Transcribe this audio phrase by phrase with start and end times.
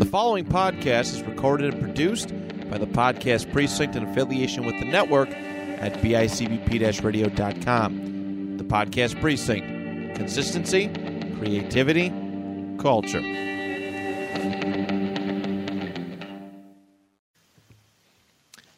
[0.00, 2.30] The following podcast is recorded and produced
[2.70, 8.56] by the Podcast Precinct in affiliation with the network at bicbp radio.com.
[8.56, 10.88] The Podcast Precinct consistency,
[11.36, 12.08] creativity,
[12.78, 13.20] culture.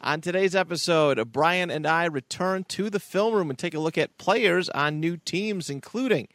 [0.01, 3.97] On today's episode, Brian and I return to the film room and take a look
[3.97, 6.27] at players on new teams, including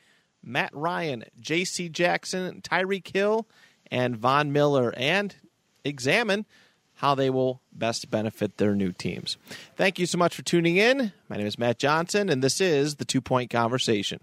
[0.43, 1.91] Matt Ryan, J.C.
[1.91, 3.47] Jackson, Tyreek Hill,
[3.91, 5.35] and Von Miller, and
[5.85, 6.47] examine
[6.95, 9.37] how they will best benefit their new teams.
[9.77, 11.13] Thank you so much for tuning in.
[11.29, 14.21] My name is Matt Johnson, and this is the Two Point Conversation.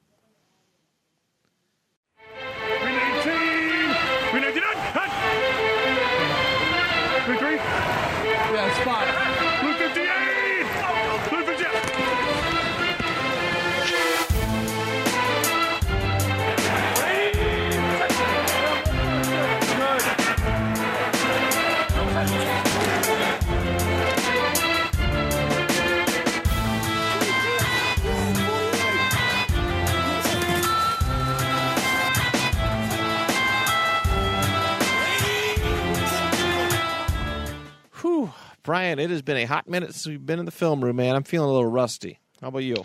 [38.65, 41.15] Brian, it has been a hot minute since we've been in the film room, man.
[41.15, 42.19] I'm feeling a little rusty.
[42.41, 42.83] How about you?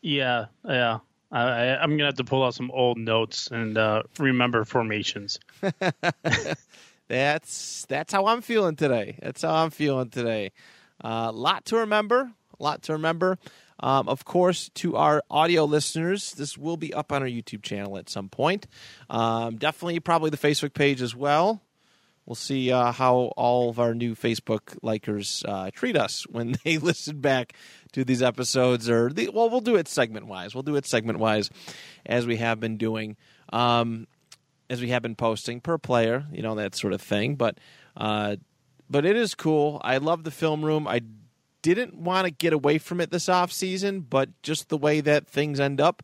[0.00, 0.98] Yeah, yeah.
[1.30, 5.38] I, I, I'm gonna have to pull out some old notes and uh, remember formations.
[7.08, 9.18] That's that's how I'm feeling today.
[9.20, 10.52] That's how I'm feeling today.
[11.02, 12.30] A uh, lot to remember.
[12.58, 13.38] A lot to remember.
[13.80, 17.96] Um, of course, to our audio listeners, this will be up on our YouTube channel
[17.96, 18.66] at some point.
[19.08, 21.62] Um, definitely, probably the Facebook page as well.
[22.28, 26.76] We'll see uh, how all of our new Facebook likers uh, treat us when they
[26.76, 27.54] listen back
[27.92, 28.90] to these episodes.
[28.90, 30.54] Or the, well, we'll do it segment wise.
[30.54, 31.48] We'll do it segment wise,
[32.04, 33.16] as we have been doing,
[33.50, 34.06] um,
[34.68, 37.34] as we have been posting per player, you know that sort of thing.
[37.36, 37.56] But
[37.96, 38.36] uh,
[38.90, 39.80] but it is cool.
[39.82, 40.86] I love the film room.
[40.86, 41.00] I
[41.62, 45.26] didn't want to get away from it this off season, but just the way that
[45.26, 46.02] things end up.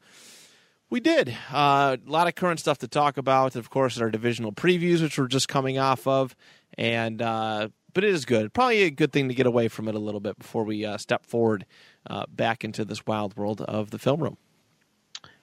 [0.94, 1.36] We did.
[1.52, 3.56] Uh, a lot of current stuff to talk about.
[3.56, 6.36] Of course, our divisional previews, which we're just coming off of,
[6.78, 8.52] and uh, but it is good.
[8.52, 10.96] Probably a good thing to get away from it a little bit before we uh,
[10.96, 11.66] step forward
[12.08, 14.36] uh, back into this wild world of the film room.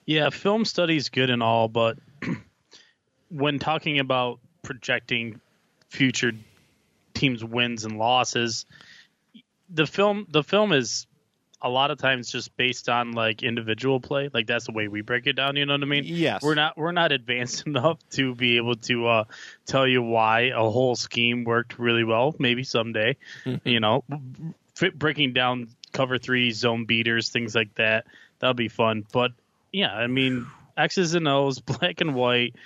[0.06, 1.98] Yeah, film study's good and all, but
[3.28, 5.38] when talking about projecting
[5.90, 6.32] future
[7.12, 8.64] teams' wins and losses,
[9.68, 11.06] the film the film is
[11.62, 14.28] a lot of times just based on like individual play.
[14.32, 15.56] Like that's the way we break it down.
[15.56, 16.04] You know what I mean?
[16.04, 16.42] Yes.
[16.42, 19.24] We're not we're not advanced enough to be able to uh,
[19.64, 22.34] tell you why a whole scheme worked really well.
[22.38, 23.16] Maybe someday,
[23.64, 24.04] you know,
[24.94, 28.06] breaking down cover three zone beaters, things like that.
[28.40, 29.06] That'll be fun.
[29.12, 29.30] But
[29.72, 30.46] yeah, I mean
[30.76, 32.56] X's and O's, black and white.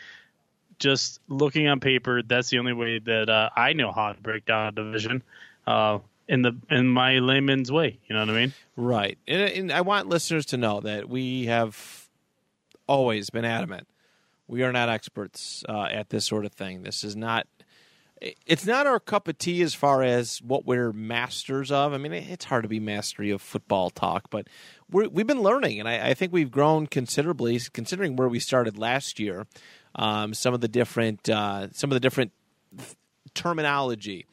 [0.79, 4.45] Just looking on paper, that's the only way that uh, I know how to break
[4.45, 5.23] down a division.
[5.67, 7.99] Uh, in the in my layman's way.
[8.09, 8.55] You know what I mean?
[8.77, 9.19] Right.
[9.27, 12.09] And, and I want listeners to know that we have
[12.87, 13.89] always been adamant.
[14.49, 16.83] We are not experts uh, at this sort of thing.
[16.83, 17.47] This is not.
[18.47, 21.93] It's not our cup of tea as far as what we're masters of.
[21.93, 24.49] I mean, it's hard to be mastery of football talk, but
[24.91, 28.79] we have been learning, and I, I, think we've grown considerably considering where we started
[28.79, 29.47] last year.
[29.97, 32.33] Um, some of the different, uh, some of the different
[33.35, 34.25] terminology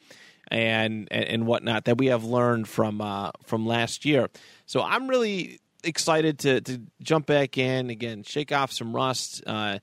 [0.48, 4.28] and, and and whatnot that we have learned from uh, from last year.
[4.66, 9.42] So I'm really excited to to jump back in again, shake off some rust.
[9.46, 9.78] Uh,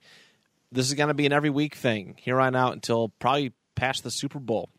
[0.71, 4.03] this is going to be an every week thing here on out until probably past
[4.03, 4.69] the Super Bowl.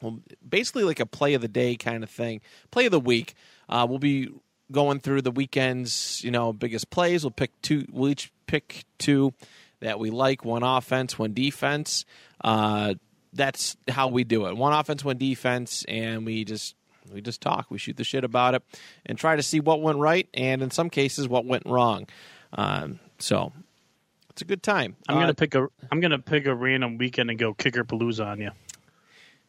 [0.00, 2.40] Well, basically like a play of the day kind of thing,
[2.70, 3.34] play of the week.
[3.68, 4.28] Uh, we'll be
[4.72, 7.24] going through the weekend's you know biggest plays.
[7.24, 7.86] We'll pick two.
[7.90, 9.32] We'll each pick two
[9.80, 10.44] that we like.
[10.44, 12.04] One offense, one defense.
[12.42, 12.94] Uh,
[13.34, 14.56] that's how we do it.
[14.56, 16.74] One offense, one defense, and we just
[17.12, 17.66] we just talk.
[17.70, 18.62] We shoot the shit about it
[19.04, 22.06] and try to see what went right, and in some cases, what went wrong.
[22.52, 23.52] Um, so
[24.30, 24.96] it's a good time.
[25.08, 28.24] I'm Uh, gonna pick a I'm gonna pick a random weekend and go kicker palooza
[28.26, 28.50] on you.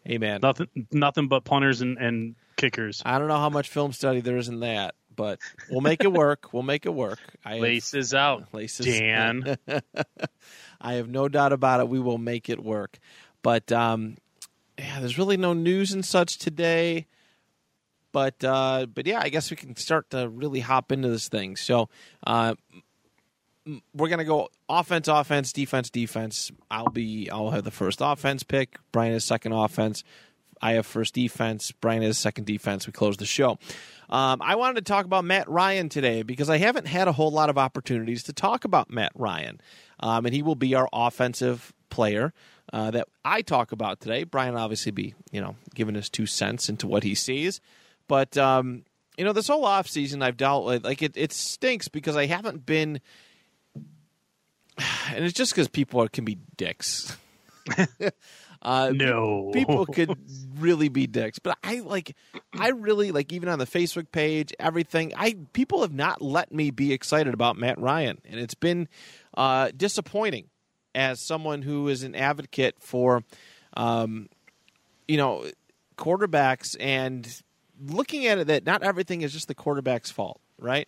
[0.04, 3.02] Hey man, Nothing nothing but punters and, and kickers.
[3.06, 5.40] I don't know how much film study there is in that, but
[5.70, 6.50] we'll make it work.
[6.54, 7.20] we'll make it work.
[7.44, 9.58] I Laces out, Laces- Dan.
[10.81, 11.88] I have no doubt about it.
[11.90, 13.00] We will make it work.
[13.45, 14.18] But um,
[14.75, 17.06] yeah, there's really no news and such today.
[18.12, 21.56] But uh, but yeah, I guess we can start to really hop into this thing.
[21.56, 21.88] So
[22.25, 22.56] uh,
[23.94, 26.51] we're gonna go offense, offense, defense, defense.
[26.71, 28.80] I'll be I'll have the first offense pick.
[28.92, 30.03] Brian is second offense.
[30.59, 31.71] I have first defense.
[31.71, 32.88] Brian is second defense.
[32.88, 33.59] We close the show.
[34.09, 37.31] Um, I wanted to talk about Matt Ryan today because I haven't had a whole
[37.31, 39.62] lot of opportunities to talk about Matt Ryan,
[40.00, 42.33] um, and he will be our offensive player
[42.75, 44.25] uh, that I talk about today.
[44.25, 47.62] Brian obviously be, you know, giving his two cents into what he sees.
[48.10, 48.83] But, um,
[49.18, 52.25] you know, this whole off season I've dealt with, like, it, it stinks because I
[52.25, 53.00] haven't been,
[55.10, 57.16] and it's just because people are, can be dicks.
[58.62, 59.51] uh, No.
[59.54, 60.13] people could
[60.60, 62.16] really be dicks but i like
[62.60, 66.69] i really like even on the facebook page everything i people have not let me
[66.69, 68.88] be excited about matt ryan and it's been
[69.36, 70.48] uh disappointing
[70.95, 73.24] as someone who is an advocate for
[73.77, 74.27] um
[75.07, 75.45] you know
[75.97, 77.42] quarterbacks and
[77.86, 80.88] looking at it that not everything is just the quarterback's fault right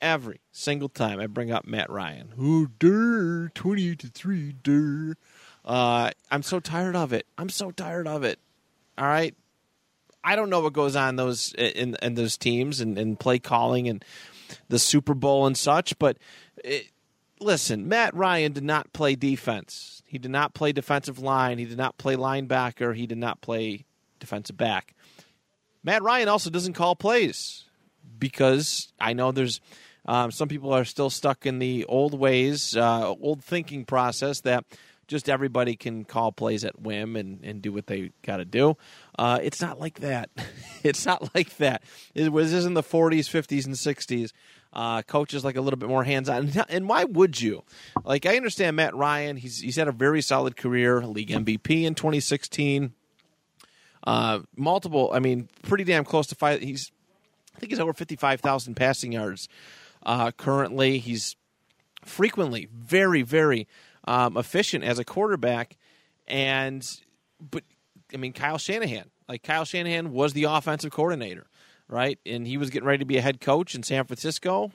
[0.00, 2.32] every single time I bring up Matt Ryan.
[2.40, 5.14] Oh, der, twenty to 3, der.
[5.64, 7.26] Uh, I'm so tired of it.
[7.36, 8.38] I'm so tired of it.
[8.96, 9.34] All right.
[10.22, 13.88] I don't know what goes on those in in those teams and, and play calling
[13.88, 14.04] and
[14.68, 16.18] the Super Bowl and such, but
[16.62, 16.90] it,
[17.40, 20.02] listen, Matt Ryan did not play defense.
[20.06, 21.58] He did not play defensive line.
[21.58, 22.94] He did not play linebacker.
[22.94, 23.84] He did not play
[24.18, 24.94] defensive back.
[25.82, 27.64] Matt Ryan also doesn't call plays
[28.18, 29.60] because I know there's
[30.06, 34.64] um, some people are still stuck in the old ways, uh, old thinking process that
[35.06, 38.76] just everybody can call plays at whim and, and do what they got to do.
[39.18, 40.30] Uh, it's not like that.
[40.82, 41.82] it's not like that.
[42.14, 44.32] It was this in the 40s, 50s, and 60s.
[44.72, 46.52] Uh, coaches like a little bit more hands on.
[46.68, 47.64] And why would you?
[48.04, 49.36] Like I understand Matt Ryan.
[49.36, 52.92] He's he's had a very solid career, league MVP in 2016.
[54.06, 55.10] Uh, multiple.
[55.12, 56.60] I mean, pretty damn close to five.
[56.60, 56.92] He's
[57.60, 59.46] I think he's over 55,000 passing yards
[60.04, 60.98] uh, currently.
[60.98, 61.36] He's
[62.06, 63.68] frequently very, very
[64.04, 65.76] um, efficient as a quarterback.
[66.26, 66.86] And,
[67.38, 67.64] but,
[68.14, 69.10] I mean, Kyle Shanahan.
[69.28, 71.48] Like, Kyle Shanahan was the offensive coordinator,
[71.90, 72.18] right?
[72.24, 74.72] And he was getting ready to be a head coach in San Francisco.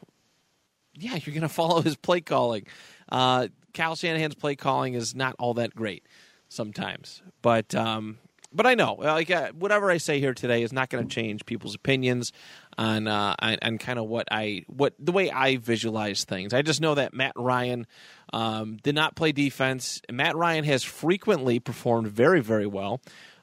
[0.94, 2.68] Yeah, you're going to follow his play calling.
[3.10, 6.06] Uh, Kyle Shanahan's play calling is not all that great
[6.50, 7.22] sometimes.
[7.42, 8.18] But, um,
[8.56, 11.46] but I know, like uh, whatever I say here today is not going to change
[11.46, 12.32] people's opinions
[12.78, 16.54] on uh, on, on kind of what I what the way I visualize things.
[16.54, 17.86] I just know that Matt Ryan
[18.32, 20.02] um, did not play defense.
[20.10, 23.02] Matt Ryan has frequently performed very very well.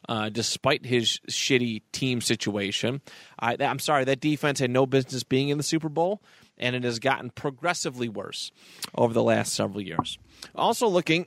[0.08, 3.00] Uh, despite his shitty team situation,
[3.38, 6.20] I, I'm sorry that defense had no business being in the Super Bowl,
[6.58, 8.50] and it has gotten progressively worse
[8.96, 10.18] over the last several years.
[10.56, 11.26] Also, looking,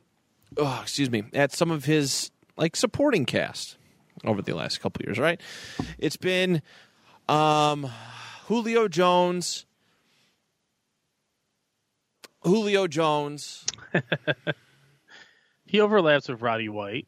[0.57, 3.77] oh, excuse me, at some of his like supporting cast
[4.25, 5.39] over the last couple years, right?
[5.97, 6.61] It's been
[7.29, 7.89] um,
[8.47, 9.65] Julio Jones,
[12.41, 13.65] Julio Jones.
[15.65, 17.07] He overlaps with Roddy White.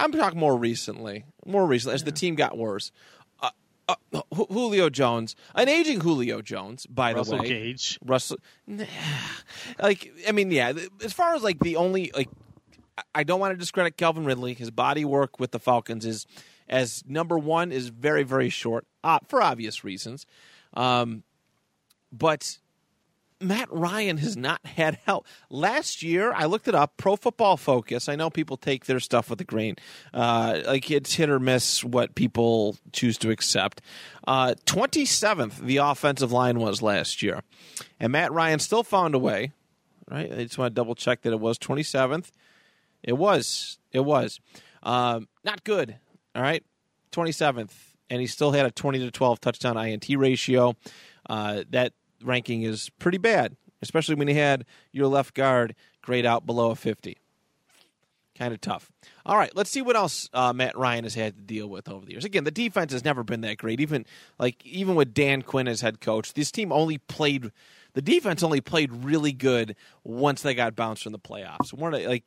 [0.00, 2.90] I'm talking more recently, more recently as the team got worse.
[3.40, 3.50] Uh,
[3.88, 7.48] uh, Julio Jones, an aging Julio Jones, by Russell the way.
[7.48, 7.98] Gage.
[8.04, 8.38] Russell,
[9.80, 10.72] like I mean, yeah.
[11.04, 12.28] As far as like the only like,
[13.14, 14.54] I don't want to discredit Calvin Ridley.
[14.54, 16.26] His body work with the Falcons is
[16.68, 20.24] as number one is very very short uh, for obvious reasons,
[20.74, 21.24] um,
[22.12, 22.58] but
[23.40, 25.26] Matt Ryan has not had help.
[25.48, 26.96] Last year, I looked it up.
[26.96, 28.08] Pro Football Focus.
[28.08, 29.76] I know people take their stuff with a grain.
[30.12, 33.80] Uh, like it's hit or miss what people choose to accept.
[34.66, 37.42] Twenty seventh, the offensive line was last year,
[37.98, 39.52] and Matt Ryan still found a way.
[40.10, 40.30] Right.
[40.32, 42.32] I just want to double check that it was twenty seventh.
[43.02, 43.78] It was.
[43.92, 44.40] It was.
[44.82, 45.96] Um, not good.
[46.34, 46.62] All right.
[47.10, 50.76] Twenty seventh, and he still had a twenty to twelve touchdown INT ratio.
[51.28, 56.46] Uh, that ranking is pretty bad, especially when he had your left guard grade out
[56.46, 57.16] below a 50.
[58.36, 58.90] Kind of tough.
[59.26, 62.06] All right, let's see what else uh, Matt Ryan has had to deal with over
[62.06, 62.24] the years.
[62.24, 63.80] Again, the defense has never been that great.
[63.80, 64.06] Even
[64.38, 67.52] like even with Dan Quinn as head coach, this team only played.
[67.94, 71.70] The defense only played really good once they got bounced from the playoffs.
[71.70, 72.24] The, like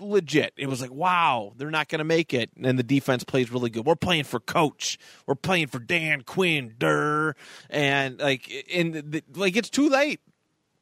[0.00, 0.52] legit.
[0.56, 3.70] It was like, wow, they're not going to make it, and the defense plays really
[3.70, 3.86] good.
[3.86, 4.98] We're playing for coach.
[5.26, 7.34] We're playing for Dan Quinn, der,
[7.70, 10.20] and like, and the, like it's too late,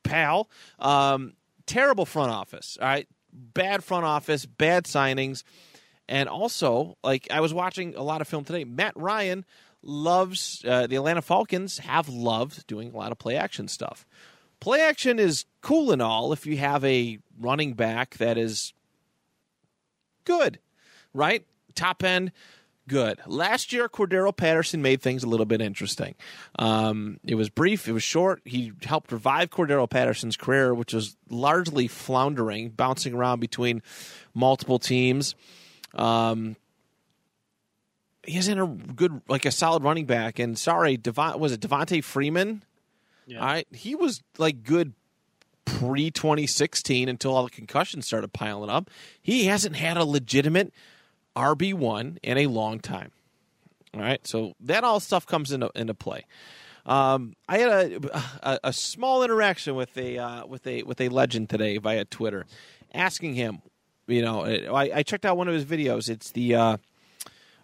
[0.02, 0.48] pal.
[0.78, 1.34] Um,
[1.66, 2.78] terrible front office.
[2.80, 5.42] All right, bad front office, bad signings,
[6.08, 8.64] and also like I was watching a lot of film today.
[8.64, 9.44] Matt Ryan
[9.82, 14.06] loves uh, the Atlanta Falcons have loved doing a lot of play action stuff.
[14.60, 18.72] Play action is cool and all if you have a running back that is
[20.24, 20.60] good,
[21.12, 21.44] right?
[21.74, 22.30] Top end,
[22.86, 23.18] good.
[23.26, 26.14] Last year, Cordarrelle Patterson made things a little bit interesting.
[26.58, 28.40] Um, it was brief, it was short.
[28.44, 33.82] He helped revive Cordarrelle Patterson's career, which was largely floundering, bouncing around between
[34.34, 35.34] multiple teams.
[35.94, 36.56] Um,
[38.24, 40.38] he isn't a good, like a solid running back.
[40.38, 42.62] And sorry, Devon, was it Devonta Freeman?
[43.26, 43.40] Yeah.
[43.40, 44.94] All right, he was like good
[45.64, 48.90] pre 2016 until all the concussions started piling up.
[49.20, 50.72] He hasn't had a legitimate
[51.36, 53.12] RB1 in a long time.
[53.94, 56.24] All right, so that all stuff comes into into play.
[56.84, 61.08] Um, I had a, a, a small interaction with a uh, with a with a
[61.10, 62.46] legend today via Twitter,
[62.94, 63.60] asking him,
[64.06, 66.08] you know, I, I checked out one of his videos.
[66.08, 66.76] It's the uh,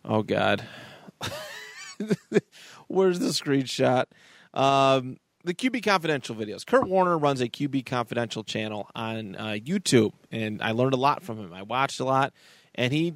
[0.09, 0.65] oh god,
[2.88, 4.07] where's the screenshot?
[4.55, 6.67] Um, the QB Confidential videos.
[6.67, 11.23] Kurt Warner runs a QB Confidential channel on uh, YouTube, and I learned a lot
[11.23, 11.53] from him.
[11.53, 12.33] I watched a lot,
[12.75, 13.15] and he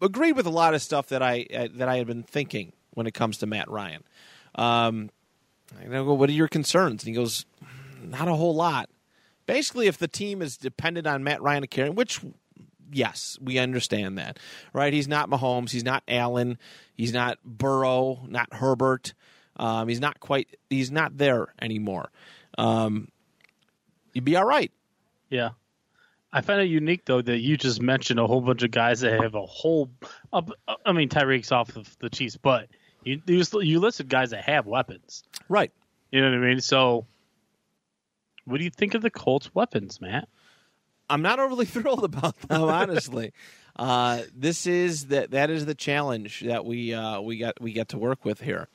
[0.00, 3.06] agreed with a lot of stuff that I uh, that I had been thinking when
[3.06, 4.04] it comes to Matt Ryan.
[4.54, 5.10] Um,
[5.78, 7.04] I go, what are your concerns?
[7.04, 7.44] And he goes,
[8.02, 8.88] not a whole lot.
[9.46, 12.20] Basically, if the team is dependent on Matt Ryan to carry, which
[12.90, 14.38] yes, we understand that,
[14.72, 14.92] right?
[14.92, 16.58] He's not Mahomes, he's not Allen,
[16.94, 19.14] he's not Burrow, not Herbert.
[19.58, 20.56] Um, he's not quite.
[20.70, 22.10] He's not there anymore.
[22.56, 23.08] Um,
[24.12, 24.70] you'd be all right.
[25.30, 25.50] Yeah.
[26.32, 29.20] I find it unique though that you just mentioned a whole bunch of guys that
[29.20, 29.90] have a whole.
[30.32, 32.68] I mean, Tyreek's off of the Chiefs, but
[33.02, 35.24] you you, you listed guys that have weapons.
[35.48, 35.72] Right.
[36.10, 36.60] You know what I mean?
[36.60, 37.06] So,
[38.44, 40.28] what do you think of the Colts' weapons, Matt?
[41.10, 43.32] I'm not overly thrilled about them, honestly.
[43.76, 47.88] uh, this is that that is the challenge that we uh, we got we get
[47.90, 48.68] to work with here.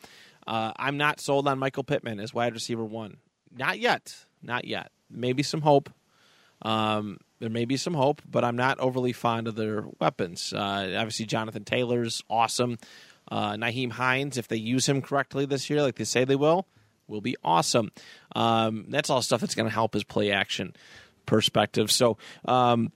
[0.46, 3.18] Uh, I'm not sold on Michael Pittman as wide receiver one.
[3.56, 4.16] Not yet.
[4.42, 4.92] Not yet.
[5.10, 5.90] Maybe some hope.
[6.64, 10.54] Um, there may be some hope, but I'm not overly fond of their weapons.
[10.54, 12.78] Uh, obviously, Jonathan Taylor's awesome.
[13.30, 16.68] Uh, Nyheim Hines, if they use him correctly this year, like they say they will,
[17.08, 17.92] will be awesome.
[18.36, 20.74] Um, that's all stuff that's going to help his play action
[21.26, 21.92] perspective.
[21.92, 22.92] So, um,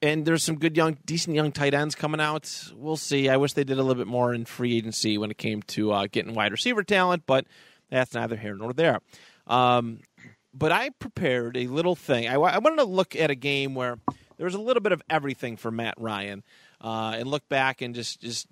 [0.00, 2.50] and there's some good young, decent young tight ends coming out.
[2.74, 3.28] We'll see.
[3.28, 5.92] I wish they did a little bit more in free agency when it came to
[5.92, 7.46] uh, getting wide receiver talent, but
[7.88, 9.00] that's neither here nor there.
[9.46, 10.00] Um,
[10.54, 12.28] but I prepared a little thing.
[12.28, 13.98] I, I, wanted to look at a game where
[14.36, 16.42] there was a little bit of everything for Matt Ryan,
[16.80, 18.48] uh, and look back and just just,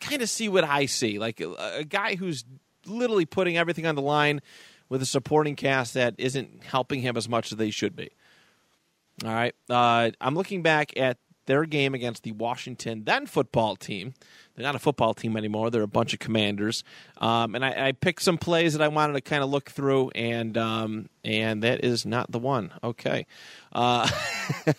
[0.00, 2.44] kind of see what I see, like a, a guy who's
[2.86, 4.40] literally putting everything on the line
[4.92, 8.10] with a supporting cast that isn't helping him as much as they should be.
[9.24, 9.54] All right.
[9.70, 14.12] Uh, I'm looking back at their game against the Washington then football team.
[14.54, 15.70] They're not a football team anymore.
[15.70, 16.84] They're a bunch of commanders.
[17.16, 20.10] Um, and I, I, picked some plays that I wanted to kind of look through,
[20.10, 22.70] and um, and that is not the one.
[22.84, 23.26] Okay.
[23.72, 24.06] Uh,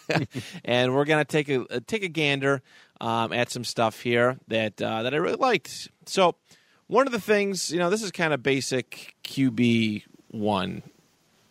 [0.63, 2.61] and we're gonna take a take a gander
[3.01, 5.89] um, at some stuff here that uh, that I really liked.
[6.05, 6.35] So
[6.87, 10.83] one of the things, you know, this is kind of basic QB one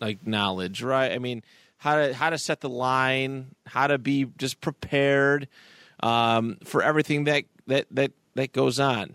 [0.00, 1.12] like knowledge, right?
[1.12, 1.42] I mean
[1.78, 5.48] how to how to set the line, how to be just prepared
[6.00, 9.14] um, for everything that that that that goes on.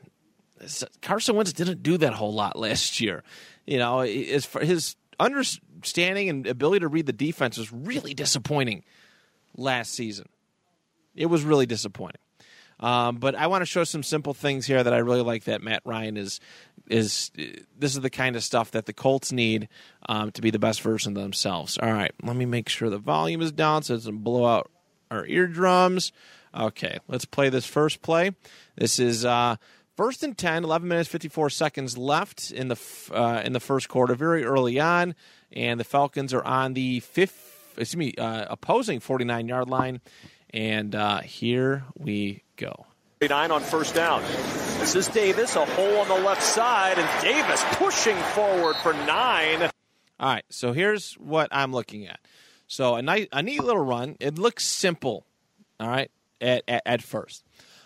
[1.01, 3.23] Carson Wentz didn't do that whole lot last year.
[3.65, 8.83] You know, his his understanding and ability to read the defense was really disappointing
[9.55, 10.27] last season.
[11.15, 12.21] It was really disappointing.
[12.79, 15.61] Um, but I want to show some simple things here that I really like that
[15.61, 16.39] Matt Ryan is
[16.89, 17.31] is
[17.77, 19.67] this is the kind of stuff that the Colts need
[20.07, 21.77] um, to be the best version of themselves.
[21.77, 24.71] All right, let me make sure the volume is down so it doesn't blow out
[25.11, 26.11] our eardrums.
[26.55, 28.31] Okay, let's play this first play.
[28.75, 29.57] This is uh,
[29.95, 32.79] first and 10, 11 minutes 54 seconds left in the
[33.11, 35.15] uh, in the first quarter, very early on,
[35.51, 39.99] and the Falcons are on the fifth, excuse me, uh, opposing 49 yard line.
[40.51, 42.85] And uh, here we go.
[43.21, 44.21] Nine on first down.
[44.79, 49.63] This is Davis, a hole on the left side, and Davis pushing forward for nine.
[50.19, 52.19] All right, so here's what I'm looking at.
[52.67, 54.17] So a nice, a neat little run.
[54.19, 55.25] It looks simple.
[55.79, 57.43] All right, at at, at first.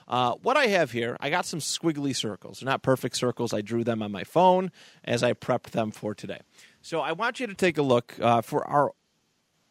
[0.07, 2.59] Uh, what I have here, I got some squiggly circles.
[2.59, 3.53] They're not perfect circles.
[3.53, 4.71] I drew them on my phone
[5.05, 6.41] as I prepped them for today.
[6.81, 8.91] So I want you to take a look uh, for our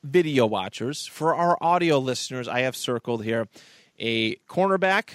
[0.03, 1.07] video watchers.
[1.07, 3.49] For our audio listeners, I have circled here
[3.99, 5.11] a cornerback,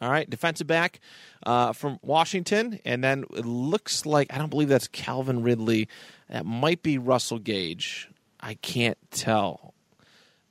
[0.00, 1.00] all right, defensive back
[1.44, 5.88] uh, from Washington, and then it looks like I don't believe that's Calvin Ridley.
[6.28, 8.08] That might be Russell Gage.
[8.40, 9.74] I can't tell.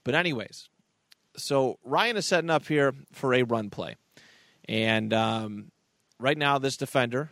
[0.04, 0.70] But anyways,
[1.38, 3.96] so Ryan is setting up here for a run play,
[4.68, 5.72] and um,
[6.20, 7.30] right now this defender,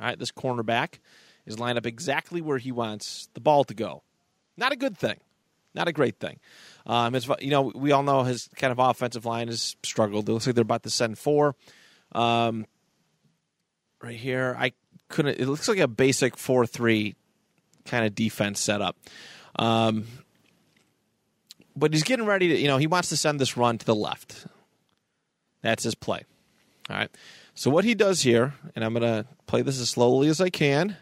[0.00, 0.98] all right, this cornerback
[1.46, 4.02] is lined up exactly where he wants the ball to go.
[4.56, 5.18] Not a good thing.
[5.78, 6.40] Not a great thing.
[6.86, 10.28] Um, you know, we all know his kind of offensive line has struggled.
[10.28, 11.54] It looks like they're about to send four.
[12.10, 12.66] Um,
[14.02, 14.72] right here, I
[15.08, 15.38] couldn't.
[15.38, 17.14] It looks like a basic four-three
[17.84, 18.96] kind of defense setup.
[19.56, 20.06] Um,
[21.76, 22.58] but he's getting ready to.
[22.58, 24.48] You know, he wants to send this run to the left.
[25.62, 26.24] That's his play.
[26.90, 27.10] All right.
[27.54, 30.50] So what he does here, and I'm going to play this as slowly as I
[30.50, 30.96] can.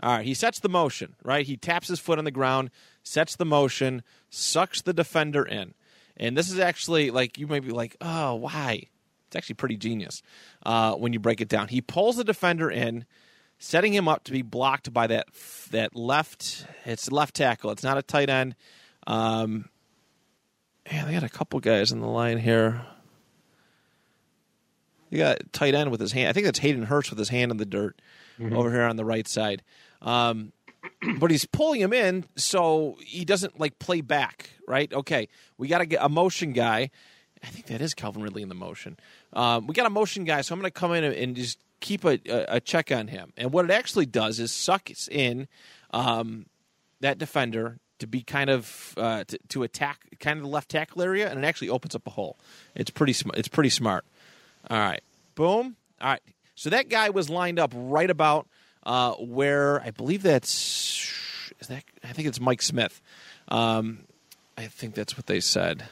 [0.00, 1.46] All right, he sets the motion, right?
[1.46, 2.70] He taps his foot on the ground,
[3.02, 5.74] sets the motion, sucks the defender in.
[6.18, 8.84] And this is actually like you may be like, oh, why?
[9.26, 10.22] It's actually pretty genius
[10.64, 11.68] uh, when you break it down.
[11.68, 13.06] He pulls the defender in,
[13.58, 15.28] setting him up to be blocked by that
[15.70, 16.66] that left.
[16.84, 17.70] It's left tackle.
[17.70, 18.54] It's not a tight end.
[19.06, 19.68] Um,
[20.90, 22.84] man, they got a couple guys in the line here.
[25.10, 26.28] You got tight end with his hand.
[26.28, 28.00] I think that's Hayden Hurst with his hand in the dirt
[28.54, 29.62] over here on the right side.
[30.02, 30.52] Um,
[31.18, 34.92] but he's pulling him in so he doesn't like play back, right?
[34.92, 36.90] Okay, we got to get a motion guy.
[37.42, 38.98] I think that is Calvin Ridley in the motion.
[39.32, 42.04] Um, we got a motion guy, so I'm going to come in and just keep
[42.04, 43.32] a, a, check on him.
[43.36, 45.46] And what it actually does is sucks in
[45.90, 46.46] um,
[47.00, 51.02] that defender to be kind of uh, to, to attack kind of the left tackle
[51.02, 52.38] area, and it actually opens up a hole.
[52.74, 54.04] It's pretty sm- it's pretty smart.
[54.68, 55.02] All right,
[55.34, 55.76] boom.
[56.00, 56.22] All right,
[56.54, 58.48] so that guy was lined up right about
[58.86, 61.12] uh, where I believe that's
[61.60, 63.02] is that I think it's Mike Smith.
[63.48, 64.04] Um,
[64.56, 65.84] I think that's what they said.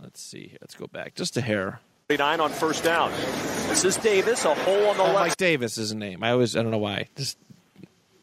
[0.00, 0.58] Let's see here.
[0.60, 1.80] Let's go back just a hair.
[2.08, 3.10] 49 on first down.
[3.68, 6.22] This is Davis, a hole on the Oh, left Mike Davis is a name.
[6.22, 7.08] I always I don't know why.
[7.16, 7.38] Just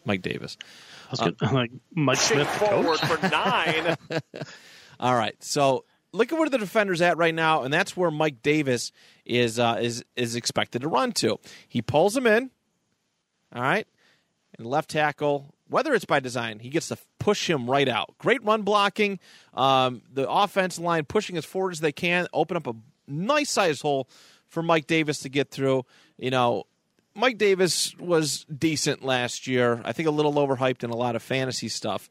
[0.06, 0.58] Mike Davis.
[1.08, 3.20] I was gonna, like Mike Smith, the forward coach.
[3.20, 3.98] for nine.
[5.00, 5.36] All right.
[5.44, 8.92] So look at where the defender's at right now, and that's where Mike Davis
[9.26, 11.40] is uh, is is expected to run to.
[11.68, 12.52] He pulls him in.
[13.54, 13.88] All right,
[14.58, 15.54] and left tackle.
[15.70, 18.16] Whether it's by design, he gets to push him right out.
[18.18, 19.20] Great run blocking.
[19.54, 22.76] Um, the offense line pushing as forward as they can, open up a
[23.08, 24.08] nice sized hole
[24.48, 25.86] for Mike Davis to get through.
[26.18, 26.66] You know,
[27.16, 29.82] Mike Davis was decent last year.
[29.84, 32.10] I think a little overhyped in a lot of fantasy stuff.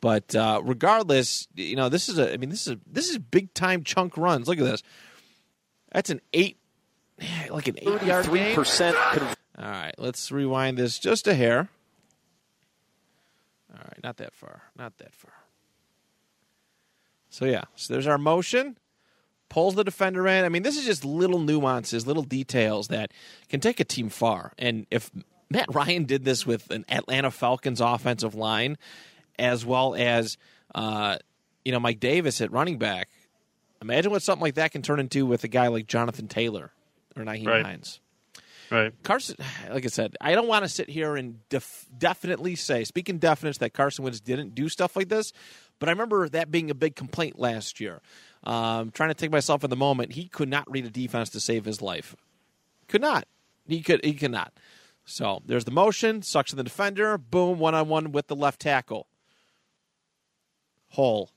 [0.00, 2.32] But uh, regardless, you know this is a.
[2.32, 4.48] I mean, this is a, this is big time chunk runs.
[4.48, 4.82] Look at this.
[5.92, 6.58] That's an eight,
[7.48, 8.54] like an eight yard game.
[8.54, 9.36] 33% conversion.
[9.58, 11.68] All right, let's rewind this just a hair.
[13.72, 14.62] All right, not that far.
[14.76, 15.32] Not that far.
[17.30, 18.78] So yeah, so there's our motion.
[19.48, 20.44] Pulls the defender in.
[20.44, 23.12] I mean, this is just little nuances, little details that
[23.48, 24.52] can take a team far.
[24.58, 25.10] And if
[25.50, 28.76] Matt Ryan did this with an Atlanta Falcons offensive line,
[29.38, 30.36] as well as
[30.74, 31.18] uh,
[31.64, 33.08] you know Mike Davis at running back,
[33.80, 36.72] imagine what something like that can turn into with a guy like Jonathan Taylor
[37.16, 37.64] or Nyheim Right.
[37.64, 38.00] Hines.
[38.74, 38.92] Right.
[39.04, 39.36] Carson,
[39.70, 43.58] like I said, I don't want to sit here and def- definitely say, speaking definites,
[43.58, 45.32] that Carson Wentz didn't do stuff like this.
[45.78, 48.00] But I remember that being a big complaint last year.
[48.42, 51.40] Um, trying to take myself in the moment, he could not read a defense to
[51.40, 52.16] save his life.
[52.88, 53.28] Could not.
[53.68, 54.04] He could.
[54.04, 54.52] He could not.
[55.04, 58.60] So there's the motion, sucks in the defender, boom, one on one with the left
[58.60, 59.06] tackle.
[60.88, 61.30] Hole.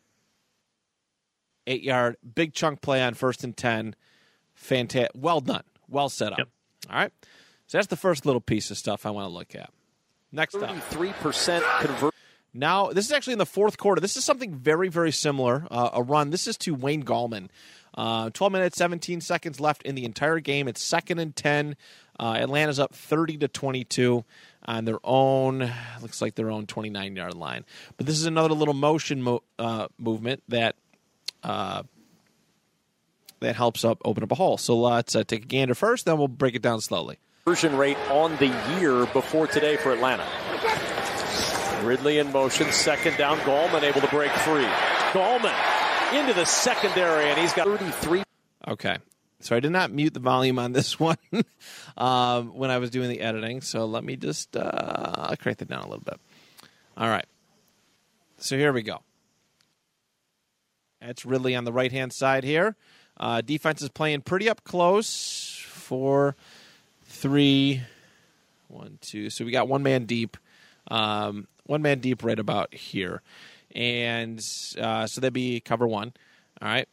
[1.68, 3.96] Eight yard, big chunk play on first and ten.
[4.56, 5.12] Fantastic.
[5.14, 5.64] Well done.
[5.88, 6.40] Well set up.
[6.40, 6.48] Yep.
[6.90, 7.12] All right.
[7.68, 9.72] So that's the first little piece of stuff I want to look at.
[10.32, 10.70] Next up.
[10.92, 12.12] 33% conversion.
[12.54, 14.02] Now, this is actually in the fourth quarter.
[14.02, 15.68] This is something very, very similar.
[15.70, 16.32] Uh, a run.
[16.32, 17.50] This is to Wayne Gallman.
[17.94, 20.68] Uh, 12 minutes, 17 seconds left in the entire game.
[20.68, 21.76] It's second and 10.
[22.20, 24.24] Uh, Atlanta's up 30 to 22
[24.66, 25.72] on their own,
[26.02, 27.66] looks like their own 29 yard line.
[27.96, 30.76] But this is another little motion mo- uh, movement that
[31.44, 31.84] uh,
[33.40, 34.58] that helps up open up a hole.
[34.58, 37.20] So let's uh, take a gander first, then we'll break it down slowly.
[37.46, 38.48] Conversion rate on the
[38.78, 40.28] year before today for Atlanta.
[41.84, 43.38] Ridley in motion, second down.
[43.40, 44.66] Gallman able to break free.
[45.14, 45.56] Gallman
[46.14, 48.24] into the secondary, and he's got 33.
[48.68, 48.98] Okay.
[49.40, 51.18] So I did not mute the volume on this one
[51.96, 53.62] um, when I was doing the editing.
[53.62, 56.20] So let me just uh, crank that down a little bit.
[56.98, 57.26] All right.
[58.40, 59.00] So here we go.
[61.02, 62.76] That's Ridley on the right hand side here.
[63.20, 65.64] Uh, defense is playing pretty up close.
[65.68, 66.36] Four,
[67.06, 67.82] three,
[68.68, 69.30] one, two.
[69.30, 70.38] So we got one man deep.
[70.90, 73.22] Um, one man deep right about here.
[73.76, 74.40] And
[74.80, 76.14] uh, so that'd be cover one.
[76.62, 76.88] All right.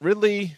[0.00, 0.56] Ridley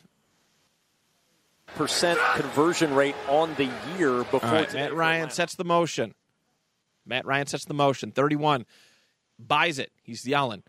[1.76, 6.14] percent conversion rate on the year before right, Matt Ryan sets the motion.
[7.06, 8.12] Matt Ryan sets the motion.
[8.12, 8.66] 31.
[9.38, 9.90] Buys it.
[10.02, 10.62] He's yelling.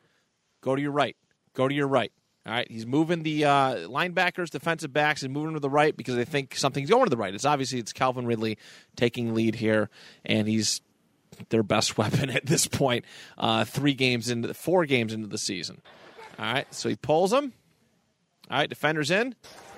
[0.61, 1.17] Go to your right.
[1.53, 2.11] Go to your right.
[2.45, 2.69] All right.
[2.69, 6.55] He's moving the uh, linebackers, defensive backs, and moving to the right because they think
[6.55, 7.33] something's going to the right.
[7.33, 8.57] It's obviously it's Calvin Ridley
[8.95, 9.89] taking lead here,
[10.25, 10.81] and he's
[11.49, 13.05] their best weapon at this point.
[13.37, 15.81] Uh, three games into the, four games into the season.
[16.39, 16.73] All right.
[16.73, 17.53] So he pulls them.
[18.49, 18.69] All right.
[18.69, 19.35] Defenders in.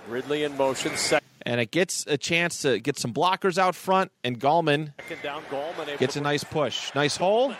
[0.08, 4.12] Ridley in motion, second And it gets a chance to get some blockers out front,
[4.24, 5.44] and Gallman down.
[5.50, 6.94] Gallman Gets a nice push.
[6.96, 7.54] Nice hole.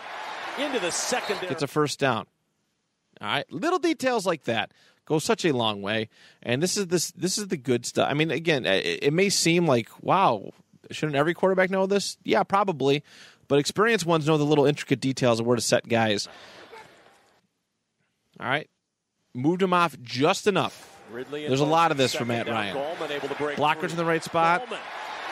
[0.58, 1.48] into the secondary.
[1.48, 2.26] Gets a first down.
[3.20, 3.50] All right.
[3.52, 4.72] Little details like that
[5.06, 6.08] go such a long way.
[6.42, 8.08] And this is this this is the good stuff.
[8.10, 10.50] I mean, again, it, it may seem like wow,
[10.90, 12.16] shouldn't every quarterback know this?
[12.24, 13.02] Yeah, probably.
[13.48, 16.28] but experienced ones know the little intricate details of where to set guys.
[18.40, 18.68] All right,
[19.34, 20.90] moved him off just enough.
[21.12, 22.74] Ridley There's a lot of this motion, for Matt Ryan.
[22.74, 24.66] down, able to break Blockers in the right spot.
[24.66, 24.78] Gallman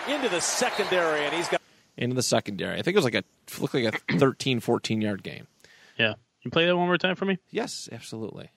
[0.09, 1.61] into the secondary, and he's got
[1.97, 2.79] into the secondary.
[2.79, 3.25] I think it was like a
[3.61, 5.47] looked like a 13, 14 yard game.
[5.99, 6.15] Yeah.
[6.43, 7.39] You play that one more time for me?
[7.51, 8.51] Yes, absolutely.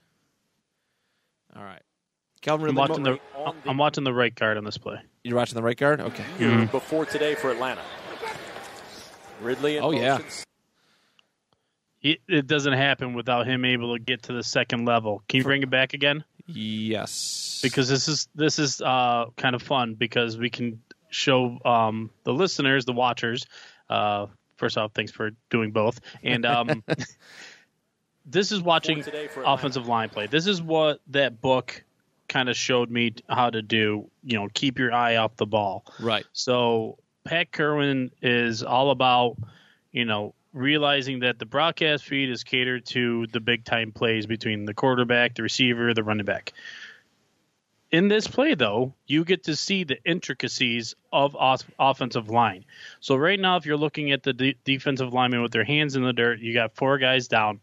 [1.55, 1.81] All right,
[2.41, 2.89] Calvin I'm Ridley.
[2.89, 3.19] watching the
[3.69, 4.97] I'm watching the right guard on this play.
[5.23, 6.01] You're watching the right guard.
[6.01, 6.23] Okay.
[6.37, 6.65] Mm-hmm.
[6.65, 7.81] before today for Atlanta.
[9.41, 10.19] Ridley in Oh, yeah.
[12.01, 15.23] It, it doesn't happen without him able to get to the second level.
[15.27, 16.23] Can you bring it back again?
[16.45, 17.59] Yes.
[17.63, 22.33] Because this is this is uh, kind of fun because we can show um, the
[22.33, 23.47] listeners, the watchers.
[23.89, 25.99] Uh, first off, thanks for doing both.
[26.21, 26.83] And um,
[28.25, 30.27] this is watching today offensive line play.
[30.27, 31.83] This is what that book
[32.27, 34.09] kind of showed me how to do.
[34.23, 35.85] You know, keep your eye off the ball.
[35.99, 36.25] right.
[36.33, 39.37] So Pat Kirwan is all about,
[39.91, 44.65] you know, realizing that the broadcast feed is catered to the big time plays between
[44.65, 46.53] the quarterback, the receiver, the running back.
[47.91, 52.65] In this play, though, you get to see the intricacies of os- offensive line.
[52.99, 56.03] So right now, if you're looking at the de- defensive lineman with their hands in
[56.03, 57.59] the dirt, you got four guys down.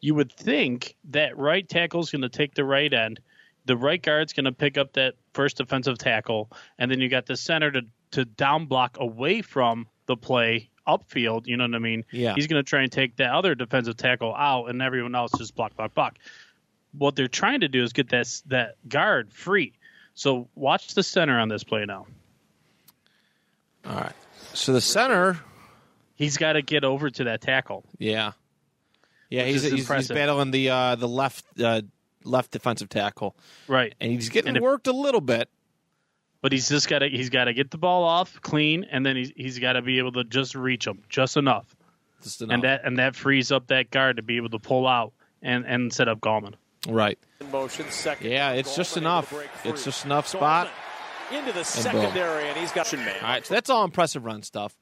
[0.00, 3.20] You would think that right tackle is going to take the right end,
[3.66, 7.26] the right guard's going to pick up that first defensive tackle, and then you got
[7.26, 7.82] the center to
[8.12, 11.46] to down block away from the play upfield.
[11.46, 12.04] You know what I mean?
[12.12, 12.34] Yeah.
[12.34, 15.54] He's going to try and take that other defensive tackle out, and everyone else just
[15.54, 16.18] block, block, block.
[16.92, 19.72] What they're trying to do is get that that guard free.
[20.14, 22.06] So watch the center on this play now.
[23.84, 24.12] All right.
[24.52, 25.40] So the center,
[26.14, 27.84] He's got to get over to that tackle.
[27.98, 28.32] yeah,
[29.34, 31.82] yeah, he's, he's, he's battling the uh, the left uh,
[32.24, 33.36] left defensive tackle,
[33.68, 33.94] Right.
[34.00, 35.48] and he's getting And if- worked a little bit.
[36.40, 39.16] But he's just got to he's got to get the ball off clean, and then
[39.16, 41.74] he's he's got to be able to just reach him just enough,
[42.22, 42.52] Just enough.
[42.54, 45.64] and that and that frees up that guard to be able to pull out and
[45.64, 46.52] and set up Gallman.
[46.86, 47.18] right.
[47.40, 48.30] In motion, second.
[48.30, 49.30] Yeah, down, it's just enough.
[49.30, 49.70] to break free.
[49.70, 50.66] It's just enough spot.
[51.30, 51.64] Gallman into the boom.
[51.64, 53.08] secondary, and he's got man.
[53.22, 54.76] All right, so that's all impressive run stuff.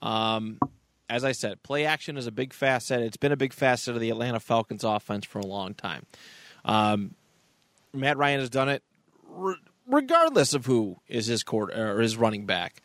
[0.00, 0.60] Um,
[1.08, 3.00] as I said, play action is a big facet.
[3.00, 6.06] It's been a big facet of the Atlanta Falcons offense for a long time.
[6.64, 7.14] Um,
[7.92, 8.82] Matt Ryan has done it
[9.28, 12.82] re- regardless of who is his court or his running back.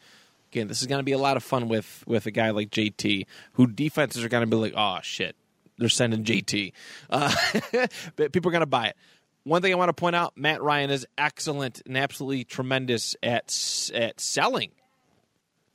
[0.52, 2.70] Again, this is going to be a lot of fun with with a guy like
[2.70, 5.36] JT, who defenses are going to be like, oh shit,
[5.78, 6.74] they're sending JT.
[7.10, 7.34] Uh,
[8.16, 8.98] but people are going to buy it.
[9.46, 13.46] One thing I want to point out: Matt Ryan is excellent and absolutely tremendous at
[13.94, 14.72] at selling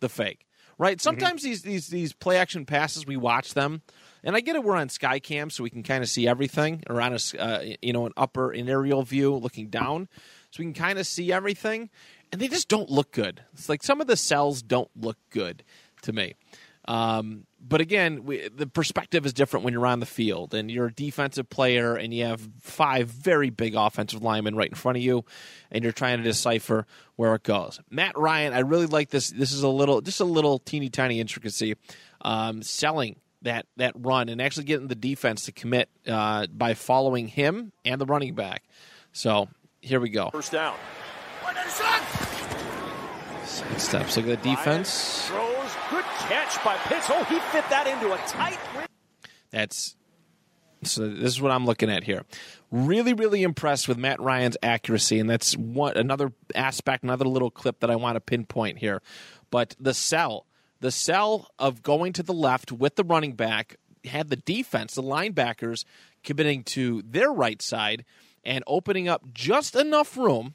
[0.00, 0.46] the fake.
[0.78, 1.00] Right?
[1.00, 3.82] Sometimes these these these play action passes, we watch them,
[4.22, 4.62] and I get it.
[4.62, 7.92] We're on Skycam, so we can kind of see everything, or on a uh, you
[7.92, 10.08] know an upper an aerial view looking down,
[10.50, 11.90] so we can kind of see everything,
[12.30, 13.42] and they just don't look good.
[13.54, 15.64] It's like some of the cells don't look good
[16.02, 16.34] to me.
[16.88, 20.86] Um, but again, we, the perspective is different when you're on the field and you're
[20.86, 25.02] a defensive player and you have five very big offensive linemen right in front of
[25.02, 25.24] you,
[25.70, 27.78] and you're trying to decipher where it goes.
[27.90, 29.28] Matt Ryan, I really like this.
[29.30, 31.76] This is a little, just a little teeny tiny intricacy,
[32.22, 37.28] um, selling that that run and actually getting the defense to commit uh, by following
[37.28, 38.64] him and the running back.
[39.12, 39.48] So
[39.82, 40.30] here we go.
[40.30, 40.74] First down.
[43.76, 44.16] Steps.
[44.16, 45.28] Look at the defense.
[45.28, 45.47] Throws.
[45.90, 47.06] Good catch by Pitts.
[47.08, 48.58] Oh, he fit that into a tight.
[49.50, 49.96] That's
[50.82, 51.08] so.
[51.08, 52.24] This is what I'm looking at here.
[52.70, 57.80] Really, really impressed with Matt Ryan's accuracy, and that's one another aspect, another little clip
[57.80, 59.00] that I want to pinpoint here.
[59.50, 60.46] But the sell,
[60.80, 65.02] the sell of going to the left with the running back had the defense, the
[65.02, 65.84] linebackers,
[66.22, 68.04] committing to their right side
[68.44, 70.54] and opening up just enough room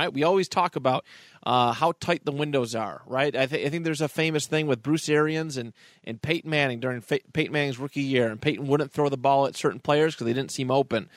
[0.00, 1.04] right, we always talk about
[1.44, 3.34] uh, how tight the windows are, right?
[3.34, 5.72] I, th- I think there's a famous thing with Bruce Arians and,
[6.04, 9.46] and Peyton Manning during Fa- Peyton Manning's rookie year, and Peyton wouldn't throw the ball
[9.46, 11.08] at certain players because they didn't seem open,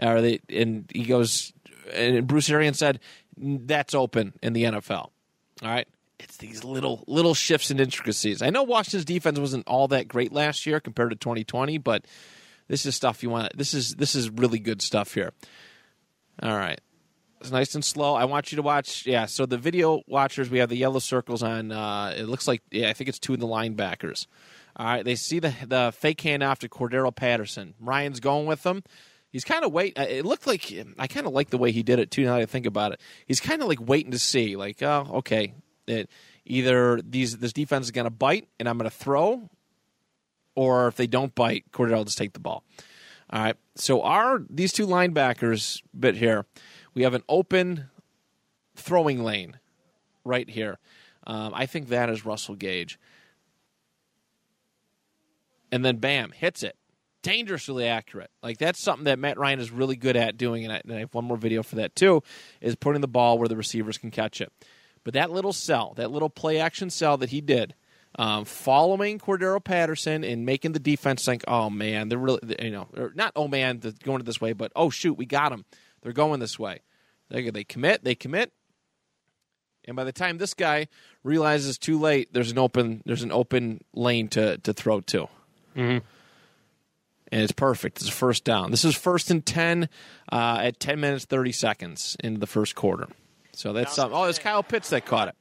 [0.00, 1.52] or they and he goes,
[1.92, 3.00] and Bruce Arians said
[3.36, 4.90] that's open in the NFL.
[4.90, 5.10] All
[5.62, 5.86] right,
[6.18, 8.42] it's these little little shifts and intricacies.
[8.42, 12.04] I know Washington's defense wasn't all that great last year compared to 2020, but
[12.68, 13.56] this is stuff you want.
[13.56, 15.32] This is this is really good stuff here.
[16.42, 16.80] All right.
[17.40, 18.14] It's nice and slow.
[18.14, 19.06] I want you to watch.
[19.06, 21.70] Yeah, so the video watchers, we have the yellow circles on.
[21.70, 24.26] Uh, it looks like yeah, I think it's two of the linebackers.
[24.76, 27.74] All right, they see the the fake handoff to Cordarrelle Patterson.
[27.80, 28.82] Ryan's going with them.
[29.30, 29.98] He's kind of wait.
[29.98, 32.24] uh, It looked like I kind of like the way he did it too.
[32.24, 34.56] Now that I think about it, he's kind of like waiting to see.
[34.56, 35.52] Like, oh, okay,
[35.86, 36.08] it,
[36.46, 39.50] either these this defense is going to bite and I'm going to throw,
[40.54, 42.64] or if they don't bite, Cordarrelle will just take the ball.
[43.30, 43.56] All right.
[43.74, 46.46] So our these two linebackers bit here,
[46.96, 47.90] we have an open
[48.74, 49.60] throwing lane
[50.24, 50.78] right here.
[51.24, 52.98] Um, I think that is Russell Gage.
[55.72, 56.76] and then bam, hits it.
[57.22, 58.30] Dangerously accurate.
[58.42, 61.00] Like that's something that Matt Ryan is really good at doing, and I, and I
[61.00, 62.22] have one more video for that too,
[62.60, 64.52] is putting the ball where the receivers can catch it.
[65.02, 67.74] But that little sell, that little play action sell that he did,
[68.18, 72.88] um, following Cordarrelle Patterson and making the defense think, oh man, they're really, you know,
[73.14, 75.64] not oh man, going it this way, but oh shoot, we got them.
[76.06, 76.82] They're going this way.
[77.30, 78.52] They, they commit, they commit,
[79.86, 80.86] and by the time this guy
[81.24, 85.26] realizes too late, there's an open there's an open lane to to throw to.
[85.74, 86.02] Mhm.
[87.32, 87.98] And it's perfect.
[87.98, 88.70] It's a first down.
[88.70, 89.88] This is first and ten
[90.30, 93.08] uh, at ten minutes thirty seconds into the first quarter.
[93.50, 94.16] So that's something.
[94.16, 95.34] Oh, it's Kyle Pitts that caught it.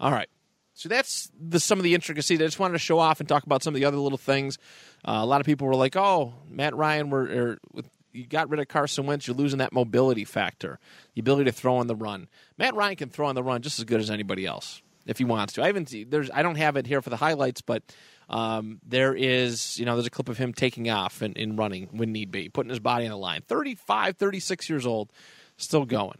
[0.00, 0.30] All right.
[0.72, 2.40] So that's the, some of the intricacies.
[2.40, 4.56] I just wanted to show off and talk about some of the other little things.
[5.04, 8.50] Uh, a lot of people were like, "Oh, Matt Ryan, we're, or, with, you got
[8.50, 9.26] rid of Carson Wentz.
[9.26, 10.78] You're losing that mobility factor,
[11.14, 12.28] the ability to throw on the run.
[12.58, 15.24] Matt Ryan can throw on the run just as good as anybody else if he
[15.24, 15.62] wants to.
[15.62, 15.92] I haven't.
[16.10, 16.30] There's.
[16.32, 17.82] I don't have it here for the highlights, but
[18.28, 19.78] um, there is.
[19.78, 22.48] You know, there's a clip of him taking off and, and running when need be,
[22.48, 23.42] putting his body on the line.
[23.46, 25.12] 35, 36 years old,
[25.56, 26.18] still going.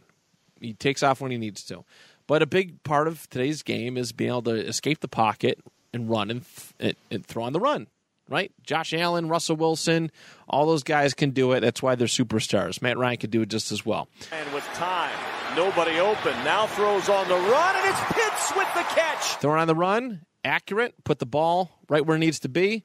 [0.61, 1.83] He takes off when he needs to.
[2.27, 5.59] But a big part of today's game is being able to escape the pocket
[5.93, 6.45] and run and,
[6.79, 7.87] th- and throw on the run.
[8.29, 8.51] Right?
[8.63, 10.11] Josh Allen, Russell Wilson,
[10.47, 11.61] all those guys can do it.
[11.61, 12.79] That's why they're superstars.
[12.79, 14.07] Matt Ryan could do it just as well.
[14.31, 15.11] And with time,
[15.55, 16.33] nobody open.
[16.43, 19.37] Now throws on the run, and it's Pitts with the catch.
[19.41, 22.83] Throwing on the run, accurate, put the ball right where it needs to be.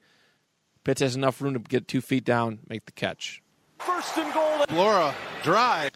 [0.83, 3.43] Pitts has enough room to get two feet down, make the catch.
[3.79, 4.65] First and goal.
[4.71, 5.91] Laura, drive.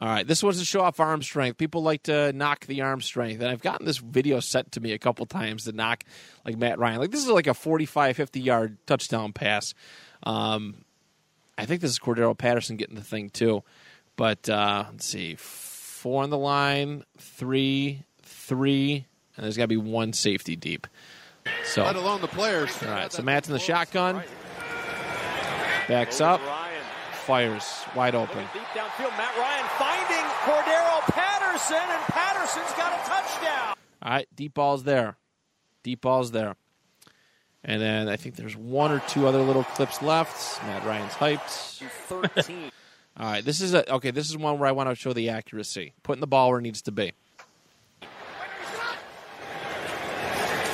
[0.00, 1.58] All right, this was to show off arm strength.
[1.58, 4.92] People like to knock the arm strength, and I've gotten this video sent to me
[4.92, 6.04] a couple times to knock
[6.46, 7.00] like Matt Ryan.
[7.00, 9.74] Like this is like a 45, 50 yard touchdown pass.
[10.22, 10.84] Um,
[11.58, 13.62] I think this is Cordarrelle Patterson getting the thing too.
[14.16, 19.76] But uh, let's see, four on the line, three, three, and there's got to be
[19.76, 20.86] one safety deep.
[21.64, 22.70] So, Let alone the players.
[22.82, 24.22] right, so Matt's in the shotgun,
[25.88, 26.40] backs up.
[27.30, 28.44] Fires wide open.
[28.52, 33.76] Deep downfield, Matt Ryan finding Cordarrelle Patterson, and Patterson's got a touchdown.
[34.02, 35.16] All right, deep ball's there.
[35.84, 36.56] Deep ball's there.
[37.62, 40.60] And then I think there's one or two other little clips left.
[40.64, 41.84] Matt Ryan's hyped.
[42.08, 42.72] 13.
[43.16, 44.10] All right, this is a okay.
[44.10, 46.62] This is one where I want to show the accuracy, putting the ball where it
[46.62, 47.12] needs to be.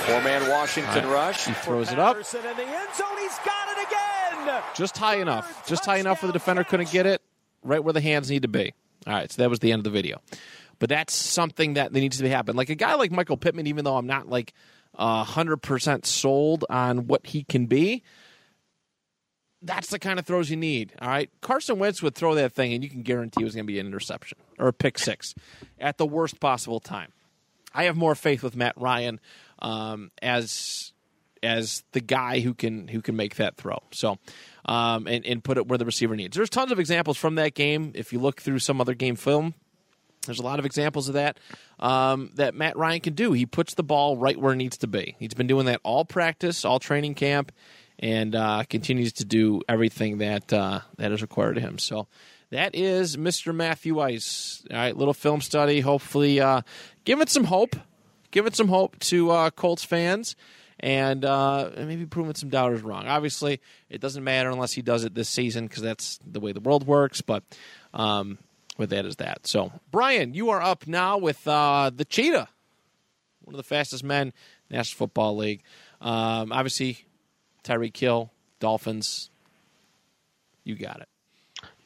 [0.07, 1.29] Four-man Washington All right.
[1.29, 1.47] rush.
[1.47, 2.17] He throws it up.
[2.17, 3.19] In the end zone.
[3.19, 4.63] He's got it again.
[4.75, 7.21] Just high enough, just high enough where the defender couldn't get it,
[7.63, 8.73] right where the hands need to be.
[9.07, 10.21] All right, so that was the end of the video.
[10.79, 12.55] But that's something that needs to happen.
[12.55, 14.53] Like a guy like Michael Pittman, even though I'm not like
[14.97, 18.05] hundred percent sold on what he can be,
[19.63, 20.93] that's the kind of throws you need.
[21.01, 23.67] All right, Carson Wentz would throw that thing, and you can guarantee it was going
[23.67, 25.35] to be an interception or a pick six
[25.81, 27.13] at the worst possible time.
[27.75, 29.21] I have more faith with Matt Ryan
[29.61, 30.93] um, as
[31.43, 33.79] as the guy who can who can make that throw.
[33.93, 34.19] So,
[34.65, 36.37] um, and and put it where the receiver needs.
[36.37, 37.93] There's tons of examples from that game.
[37.95, 39.55] If you look through some other game film,
[40.27, 41.39] there's a lot of examples of that
[41.79, 43.33] um, that Matt Ryan can do.
[43.33, 45.17] He puts the ball right where it needs to be.
[45.19, 47.53] He's been doing that all practice, all training camp,
[47.99, 51.79] and uh, continues to do everything that uh, that is required of him.
[51.79, 52.09] So.
[52.51, 53.53] That is Mr.
[53.53, 54.65] Matthew Ice.
[54.71, 55.81] All right, little film study.
[55.81, 56.61] Hopefully, uh,
[57.05, 57.75] give it some hope.
[58.31, 60.37] Give it some hope to uh, Colts fans
[60.81, 63.07] and uh, maybe proving some doubters wrong.
[63.07, 66.61] Obviously, it doesn't matter unless he does it this season because that's the way the
[66.61, 67.21] world works.
[67.21, 67.43] But
[67.95, 68.39] um,
[68.77, 69.47] with that is that.
[69.47, 72.49] So, Brian, you are up now with uh, the Cheetah,
[73.45, 74.33] one of the fastest men
[74.71, 75.63] National Football League.
[76.01, 77.07] Um, obviously,
[77.65, 79.31] Tyreek Hill, Dolphins.
[80.65, 81.09] You got it.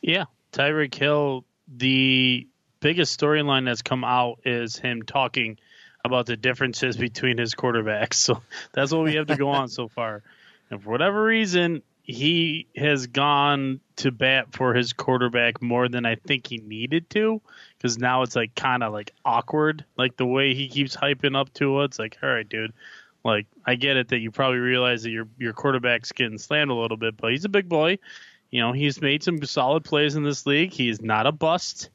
[0.00, 1.44] Yeah, Tyreek Hill.
[1.68, 2.48] The
[2.80, 5.58] biggest storyline that's come out is him talking
[6.04, 8.14] about the differences between his quarterbacks.
[8.30, 10.22] So that's what we have to go on so far.
[10.70, 16.16] And for whatever reason, he has gone to bat for his quarterback more than I
[16.16, 17.40] think he needed to.
[17.76, 21.52] Because now it's like kind of like awkward, like the way he keeps hyping up
[21.54, 21.84] to it.
[21.86, 22.72] It's like, all right, dude.
[23.24, 26.74] Like I get it that you probably realize that your your quarterback's getting slammed a
[26.74, 27.98] little bit, but he's a big boy.
[28.50, 30.72] You know, he's made some solid plays in this league.
[30.72, 31.90] He's not a bust.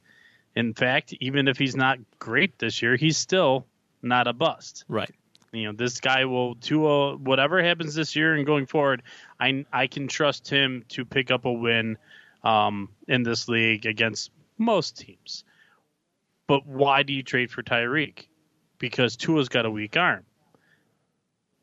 [0.54, 3.66] In fact, even if he's not great this year, he's still
[4.08, 4.84] not a bust.
[4.88, 5.10] Right.
[5.52, 9.02] You know, this guy will to uh, whatever happens this year and going forward.
[9.40, 11.98] I I can trust him to pick up a win
[12.42, 15.44] um, in this league against most teams.
[16.46, 18.26] But why do you trade for Tyreek?
[18.78, 20.24] Because Tua's got a weak arm.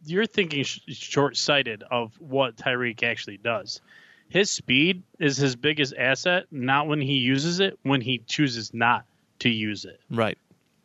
[0.06, 3.79] You're thinking sh- short-sighted of what Tyreek actually does.
[4.27, 9.06] His speed is his biggest asset, not when he uses it, when he chooses not
[9.39, 10.38] to use it Right.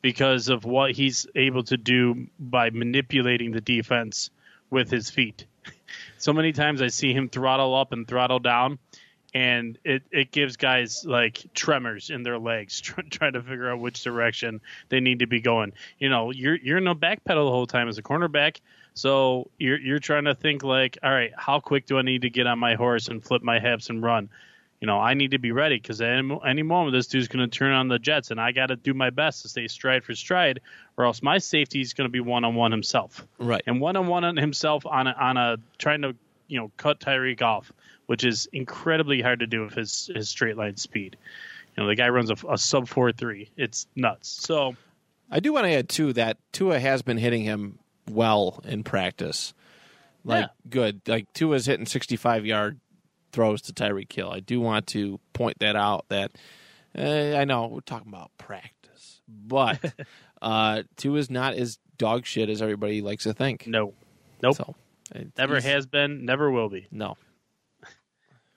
[0.02, 4.30] Because of what he's able to do by manipulating the defense
[4.70, 5.46] with his feet.
[6.18, 8.78] so many times I see him throttle up and throttle down,
[9.34, 13.80] and it, it gives guys like tremors in their legs try, trying to figure out
[13.80, 15.72] which direction they need to be going.
[15.98, 18.58] You know, you're you're in a back pedal the whole time as a cornerback,
[18.94, 22.30] so you're you're trying to think like, all right, how quick do I need to
[22.30, 24.28] get on my horse and flip my hips and run?
[24.80, 27.58] You know, I need to be ready because any, any moment this dude's going to
[27.58, 30.14] turn on the jets, and I got to do my best to stay stride for
[30.14, 30.60] stride,
[30.96, 33.62] or else my safety is going to be one on one himself Right.
[33.66, 36.14] and one on one on himself on a, on a trying to
[36.46, 37.72] you know cut Tyreek off,
[38.06, 41.16] which is incredibly hard to do with his his straight line speed.
[41.76, 43.50] You know the guy runs a, a sub four three.
[43.56, 44.28] It's nuts.
[44.28, 44.76] So
[45.28, 49.54] I do want to add too that Tua has been hitting him well in practice.
[50.24, 50.70] Like Yeah.
[50.70, 51.00] good.
[51.08, 52.78] Like Tua's hitting 65 yard
[53.32, 54.30] throws to Tyreek Hill.
[54.30, 56.06] I do want to point that out.
[56.08, 56.32] That
[56.96, 59.78] uh, I know we're talking about practice, but
[60.42, 63.66] uh, Tua's not as dog shit as everybody likes to think.
[63.66, 63.92] no,
[64.42, 64.74] nope, So,
[65.14, 66.86] it- never has been, never will be.
[66.90, 67.16] No.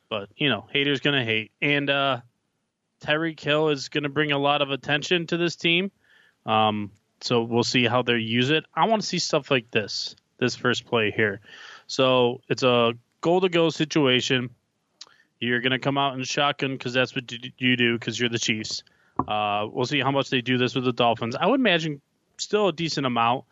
[0.10, 2.22] But you know, haters gonna hate, and uh,
[3.02, 5.90] Tyreek Hill is gonna bring a lot of attention to this team.
[6.46, 8.66] Um, so we'll see how they use it.
[8.74, 10.16] I want to see stuff like this.
[10.38, 11.40] This first play here.
[11.88, 14.50] So it's a goal to go situation.
[15.42, 18.40] You're gonna come out in shotgun because that's what you- you do because you're the
[18.40, 18.84] Chiefs.
[19.28, 21.36] Uh, we'll see how much they do this with the Dolphins.
[21.36, 22.00] I would imagine
[22.38, 23.46] still a decent amount.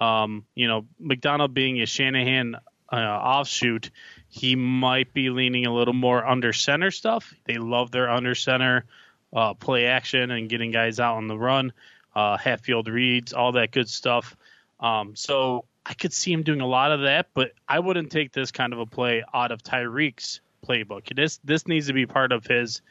[0.00, 2.56] Um, you know, McDaniel being a Shanahan
[2.92, 3.90] uh, offshoot,
[4.28, 7.32] he might be leaning a little more under center stuff.
[7.44, 8.84] They love their under center
[9.32, 11.72] uh, play action and getting guys out on the run,
[12.14, 14.36] uh, half field reads, all that good stuff.
[14.80, 18.32] Um, so I could see him doing a lot of that, but I wouldn't take
[18.32, 21.14] this kind of a play out of Tyreek's playbook.
[21.14, 22.82] This this needs to be part of his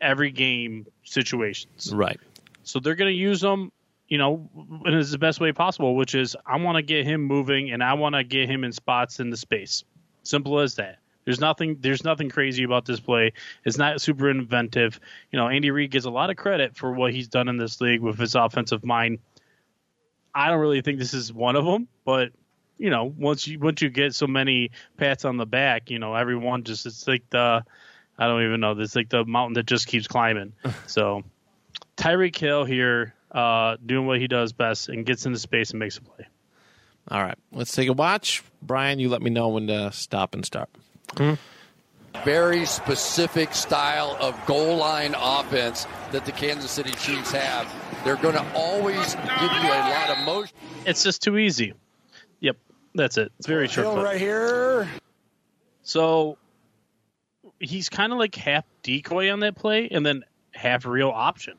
[0.00, 1.92] every game situations.
[1.94, 2.18] Right.
[2.62, 3.72] So they're going to use them,
[4.08, 4.48] you know,
[4.84, 7.94] in the best way possible, which is I want to get him moving and I
[7.94, 9.84] want to get him in spots in the space.
[10.22, 10.98] Simple as that.
[11.24, 11.76] There's nothing.
[11.80, 13.32] There's nothing crazy about this play.
[13.64, 14.98] It's not super inventive.
[15.30, 17.80] You know, Andy Reid gets a lot of credit for what he's done in this
[17.80, 19.18] league with his offensive mind.
[20.34, 22.30] I don't really think this is one of them, but
[22.80, 26.14] you know, once you once you get so many pats on the back, you know,
[26.14, 27.62] everyone just it's like the
[28.18, 28.72] I don't even know.
[28.72, 30.54] It's like the mountain that just keeps climbing.
[30.86, 31.22] so
[31.96, 35.98] Tyreek Hill here, uh, doing what he does best and gets into space and makes
[35.98, 36.26] a play.
[37.10, 37.36] All right.
[37.52, 38.42] Let's take a watch.
[38.62, 40.70] Brian, you let me know when to stop and start.
[42.24, 47.70] very specific style of goal line offense that the Kansas City Chiefs have.
[48.04, 50.56] They're going to always give you a lot of motion.
[50.86, 51.74] It's just too easy.
[52.94, 53.32] Yep, that's it.
[53.38, 53.86] It's very short.
[53.86, 54.88] Hill right here.
[55.82, 56.38] So
[57.58, 61.56] he's kind of like half decoy on that play and then half real option.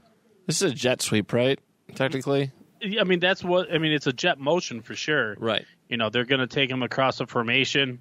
[0.48, 1.60] This is a jet sweep, right?
[1.96, 2.52] Technically.
[2.84, 3.92] I mean, that's what I mean.
[3.92, 5.36] It's a jet motion for sure.
[5.38, 5.66] Right.
[5.88, 8.00] You know, they're going to take him across the formation.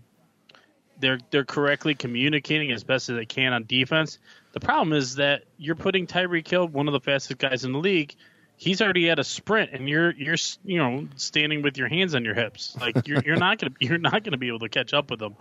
[0.98, 4.18] They're they're correctly communicating as best as they can on defense.
[4.52, 7.78] The problem is that you're putting Tyreek Hill, one of the fastest guys in the
[7.78, 8.14] league.
[8.60, 12.26] He's already at a sprint, and you're you're you know standing with your hands on
[12.26, 12.76] your hips.
[12.78, 15.34] Like you're you're not gonna you're not gonna be able to catch up with him.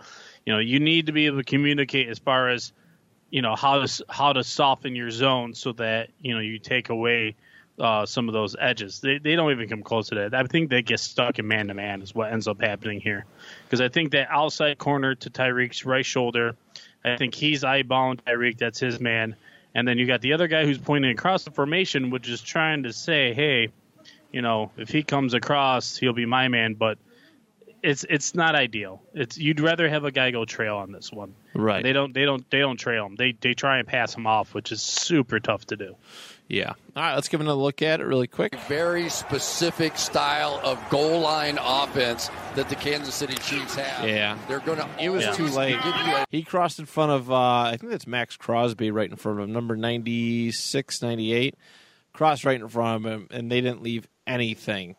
[0.46, 2.72] You know, you need to be able to communicate as far as
[3.28, 6.88] you know how to how to soften your zone so that you know you take
[6.88, 7.36] away
[7.78, 9.00] uh, some of those edges.
[9.00, 10.34] They they don't even come close to that.
[10.34, 13.26] I think they get stuck in man to man is what ends up happening here,
[13.66, 16.56] because I think that outside corner to Tyreek's right shoulder,
[17.04, 18.56] I think he's eyeballing Tyreek.
[18.56, 19.36] That's his man,
[19.74, 22.82] and then you got the other guy who's pointing across the formation, which is trying
[22.84, 23.68] to say, hey,
[24.32, 26.98] you know, if he comes across, he'll be my man, but.
[27.82, 29.00] It's it's not ideal.
[29.14, 31.34] It's you'd rather have a guy go trail on this one.
[31.54, 31.82] Right.
[31.82, 33.16] They don't they don't they don't trail him.
[33.16, 35.96] They they try and pass him off, which is super tough to do.
[36.50, 36.72] Yeah.
[36.96, 37.14] All right.
[37.14, 38.56] Let's give another look at it really quick.
[38.66, 44.08] Very specific style of goal line offense that the Kansas City Chiefs have.
[44.08, 44.36] Yeah.
[44.48, 45.76] They're going to It was always too late.
[45.76, 49.38] a He crossed in front of, uh, I think that's Maxx Crosby right in front
[49.38, 51.54] of him, number 96, 98.
[52.12, 54.96] Crossed right in front of him, and they didn't leave anything.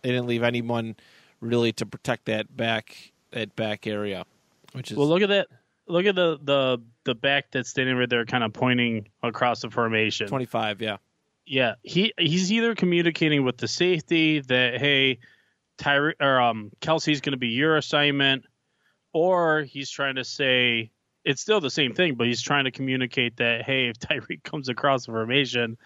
[0.00, 0.96] They didn't leave anyone
[1.40, 4.24] really to protect that back that back area,
[4.72, 5.48] which is Well, look at that.
[5.86, 9.70] Look at the the the back that's standing right there, kind of pointing across the
[9.70, 10.28] formation.
[10.28, 10.80] 25.
[10.80, 10.98] Yeah.
[11.44, 15.18] Yeah, he he's either communicating with the safety that hey,
[15.76, 18.44] Tyre or um Kelce's going to be your assignment,
[19.12, 20.92] or he's trying to say
[21.24, 24.68] it's still the same thing, but he's trying to communicate that hey, if Tyreek comes
[24.68, 25.76] across the formation,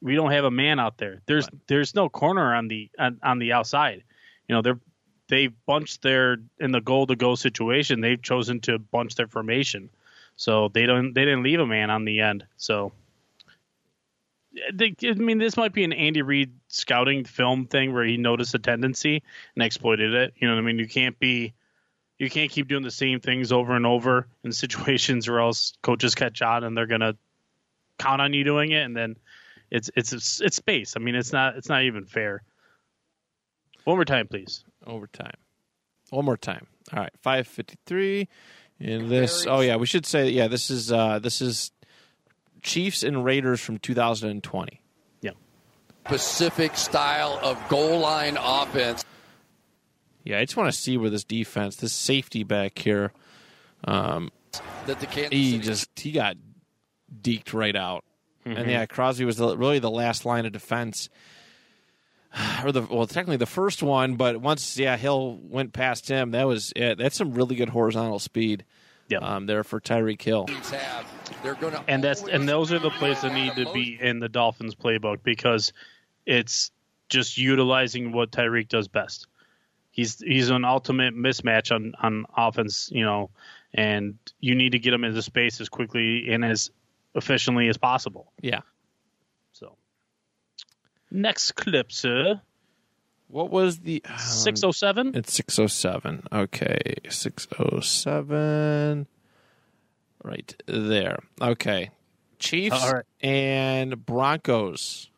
[0.00, 1.22] we don't have a man out there.
[1.26, 4.04] There's there's no corner on the on, on the outside.
[4.48, 4.80] You know they're
[5.34, 8.00] they bunched their in the goal to go situation.
[8.00, 9.90] They've chosen to bunch their formation,
[10.36, 12.46] so they don't they didn't leave a man on the end.
[12.56, 12.92] So
[14.72, 18.54] they, I mean, this might be an Andy Reid scouting film thing where he noticed
[18.54, 19.24] a tendency
[19.56, 20.34] and exploited it.
[20.36, 20.78] You know what I mean?
[20.78, 21.52] You can't be,
[22.16, 26.14] you can't keep doing the same things over and over in situations, or else coaches
[26.14, 27.16] catch on and they're gonna
[27.98, 29.16] count on you doing it, and then
[29.68, 30.94] it's it's it's space.
[30.96, 32.44] I mean, it's not it's not even fair.
[33.82, 34.64] One more time, please.
[34.86, 35.36] Overtime.
[36.10, 36.66] One more time.
[36.92, 38.28] All right, five fifty three.
[38.78, 39.46] And this.
[39.46, 40.48] Oh yeah, we should say yeah.
[40.48, 41.70] This is uh this is
[42.62, 44.80] Chiefs and Raiders from 2020.
[45.22, 45.30] Yeah,
[46.04, 49.04] Pacific style of goal line offense.
[50.24, 53.12] Yeah, I just want to see where this defense, this safety back here,
[53.84, 54.30] that
[55.00, 56.36] the Kansas he City just he got
[57.22, 58.04] deked right out.
[58.46, 58.58] Mm-hmm.
[58.58, 61.08] And yeah, Crosby was the, really the last line of defense,
[62.64, 64.16] or the well, technically the first one.
[64.16, 66.98] But once yeah, Hill went past him, that was it.
[66.98, 68.64] That's some really good horizontal speed.
[69.08, 69.22] Yep.
[69.22, 70.46] um, there for Tyreek Hill.
[70.46, 71.06] teams have,
[71.42, 74.18] they're going to and that's and those are the plays that need to be in
[74.18, 75.74] the Dolphins playbook because
[76.24, 76.70] it's
[77.10, 79.26] just utilizing what Tyreek does best.
[79.90, 83.30] He's he's an ultimate mismatch on on offense, you know,
[83.74, 86.70] and you need to get him into space as quickly and as
[87.14, 88.32] efficiently as possible.
[88.40, 88.60] Yeah.
[91.14, 92.40] So, next clip, sir,
[93.28, 95.12] What was the um, six oh seven.
[95.14, 96.24] It's six oh seven.
[96.32, 99.06] Okay, six oh seven.
[100.22, 101.18] Right there.
[101.40, 101.90] Okay,
[102.38, 103.04] Chiefs All right.
[103.20, 105.10] and Broncos.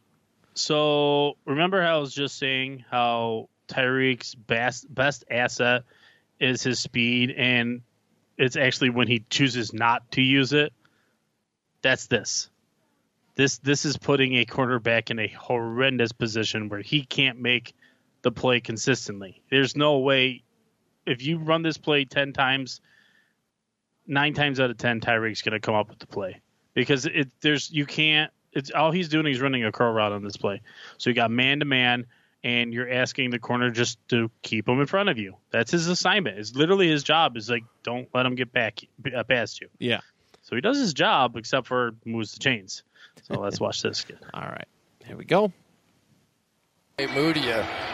[0.55, 5.85] So remember how I was just saying how Tyreek's best best asset
[6.41, 7.83] is his speed, and
[8.37, 10.73] it's actually when he chooses not to use it.
[11.83, 12.49] That's this.
[13.37, 17.75] This this is putting a quarterback in a horrendous position where he can't make
[18.23, 19.43] the play consistently.
[19.51, 20.43] There's no way
[21.07, 22.81] if you run this play ten times,
[24.07, 26.41] nine times out of ten, Tyreek's going to come up with the play
[26.75, 28.33] because it there's you can't.
[28.53, 29.27] It's all he's doing.
[29.27, 30.63] is running a curl route on this play.
[30.97, 32.07] So you got man to man,
[32.43, 35.37] and you're asking the corner just to keep him in front of you.
[35.51, 36.39] That's his assignment.
[36.39, 37.37] It's literally his job.
[37.37, 38.81] Is like don't let him get back
[39.15, 39.69] uh, past you.
[39.79, 40.01] Yeah.
[40.43, 42.83] So he does his job, except for moves the chains.
[43.23, 44.03] So let's watch this.
[44.03, 44.19] Kid.
[44.35, 44.67] All right.
[45.05, 45.53] Here we go.
[46.99, 47.43] Moody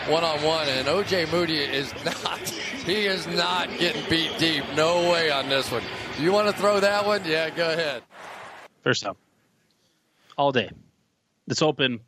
[0.06, 2.38] one on one, and OJ Moody is not.
[2.82, 4.64] He is not getting beat deep.
[4.74, 5.84] No way on this one.
[6.18, 7.22] You want to throw that one?
[7.24, 8.02] Yeah, go ahead.
[8.82, 9.16] First up,
[10.36, 10.68] all day.
[11.46, 12.00] It's open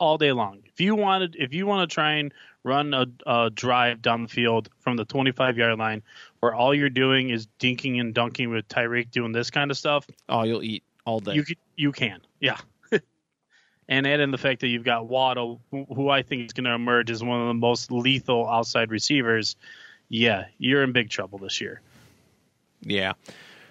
[0.00, 0.62] all day long.
[0.64, 2.34] If you wanted, if you want to try and
[2.64, 6.02] run a, a drive down the field from the 25 yard line,
[6.40, 10.04] where all you're doing is dinking and dunking with Tyreek doing this kind of stuff,
[10.28, 11.34] Oh, you'll eat all day.
[11.34, 12.58] you could, you can, yeah.
[13.88, 16.64] and add in the fact that you've got Waddle, who, who I think is going
[16.64, 19.56] to emerge as one of the most lethal outside receivers.
[20.08, 21.80] Yeah, you're in big trouble this year.
[22.82, 23.12] Yeah.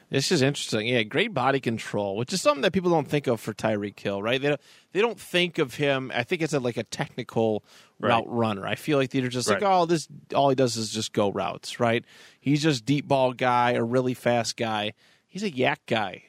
[0.09, 0.88] This is interesting.
[0.88, 4.21] Yeah, great body control, which is something that people don't think of for Tyreek Hill,
[4.23, 4.41] right?
[4.41, 4.61] They don't,
[4.93, 6.13] they don't think of him.
[6.15, 7.63] I think it's a, like a technical
[7.99, 8.11] Right.
[8.11, 8.65] route runner.
[8.67, 9.71] I feel like they're just like, Right.
[9.81, 12.05] oh, this all he does is just go routes, right?
[12.39, 14.93] He's just deep ball guy, a really fast guy.
[15.25, 16.23] He's a YAC guy.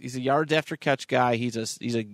[0.00, 1.36] He's a yards after catch guy.
[1.36, 2.06] He's a he's a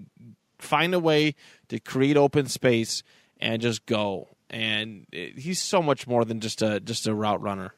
[0.58, 1.34] find a way
[1.68, 3.02] to create open space
[3.40, 4.28] and just go.
[4.50, 7.74] And it, he's so much more than just a just a route runner.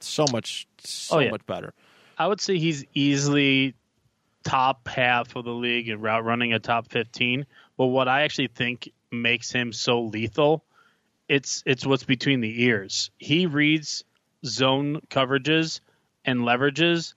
[0.00, 1.30] So much so Oh, yeah.
[1.30, 1.74] much better.
[2.18, 3.74] I would say he's easily
[4.44, 7.46] top half of the league in route running, a top 15.
[7.76, 10.64] But what I actually think makes him so lethal,
[11.28, 13.10] it's it's what's between the ears.
[13.18, 14.04] He reads
[14.44, 15.80] zone coverages
[16.24, 17.14] and leverages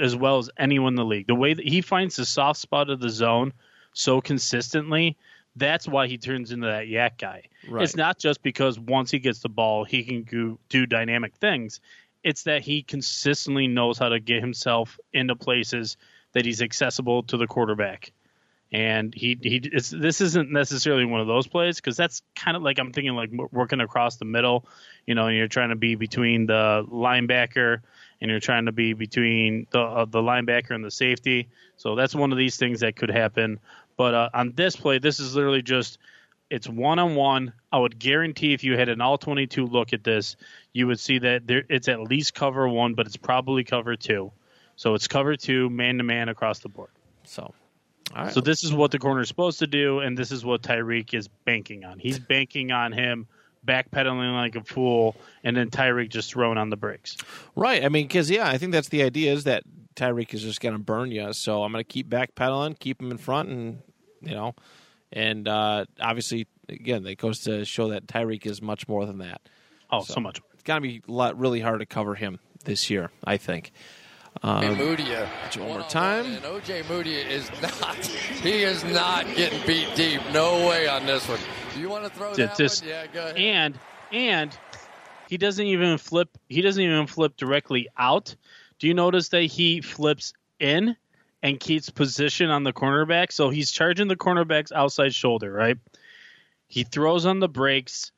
[0.00, 1.26] as well as anyone in the league.
[1.26, 3.52] The way that he finds the soft spot of the zone
[3.92, 5.16] so consistently,
[5.56, 7.42] that's why he turns into that YAC guy.
[7.68, 7.82] Right.
[7.82, 11.80] It's not just because once he gets the ball, he can go, do dynamic things.
[12.22, 15.96] It's that he consistently knows how to get himself into places
[16.32, 18.12] that he's accessible to the quarterback.
[18.72, 22.62] And he he it's, this isn't necessarily one of those plays because that's kind of
[22.62, 24.66] like I'm thinking like working across the middle,
[25.06, 27.82] you know, and you're trying to be between the linebacker
[28.20, 31.48] and you're trying to be between the uh, the linebacker and the safety.
[31.76, 33.60] So that's one of these things that could happen.
[33.96, 35.98] But uh, on this play, this is literally just
[36.50, 37.52] it's one on one.
[37.72, 40.36] I would guarantee if you had an all 22 look at this,
[40.72, 44.32] you would see that there it's at least cover one, but it's probably cover two.
[44.76, 46.90] So it's cover two, man to man across the board.
[47.24, 47.54] So,
[48.14, 48.32] all right.
[48.32, 51.14] So this is what the corner is supposed to do, and this is what Tyreek
[51.14, 51.98] is banking on.
[51.98, 53.26] He's banking on him
[53.66, 57.16] backpedaling like a fool, and then Tyreek just throwing on the brakes.
[57.54, 57.84] right.
[57.84, 59.64] I mean, because yeah, I think that's the idea is that
[59.96, 61.32] Tyreek is just going to burn you.
[61.32, 63.82] So I'm going to keep backpedaling, keep him in front, and
[64.20, 64.54] you know,
[65.12, 69.40] and uh, obviously, again, that goes to show that Tyreek is much more than that.
[69.90, 70.40] Oh, so, much.
[70.54, 73.10] It's going to be a lot, really hard to cover him this year.
[73.24, 73.72] I think.
[74.42, 76.26] Um, Moody one more one-on-one, time.
[76.26, 77.96] And OJ Moody is not.
[77.96, 80.20] He is not getting beat deep.
[80.32, 81.40] No way on this one.
[81.76, 82.90] Do you want to throw Ju- that just- one?
[82.90, 83.36] Yeah, go ahead.
[83.36, 83.78] And
[84.10, 84.58] and
[85.28, 86.30] he doesn't even flip.
[86.48, 88.34] He doesn't even flip directly out.
[88.78, 90.96] Do you notice that he flips in
[91.42, 93.30] and keeps position on the cornerback?
[93.30, 95.76] So he's charging the cornerback's outside shoulder, right?
[96.66, 98.10] He throws on the brakes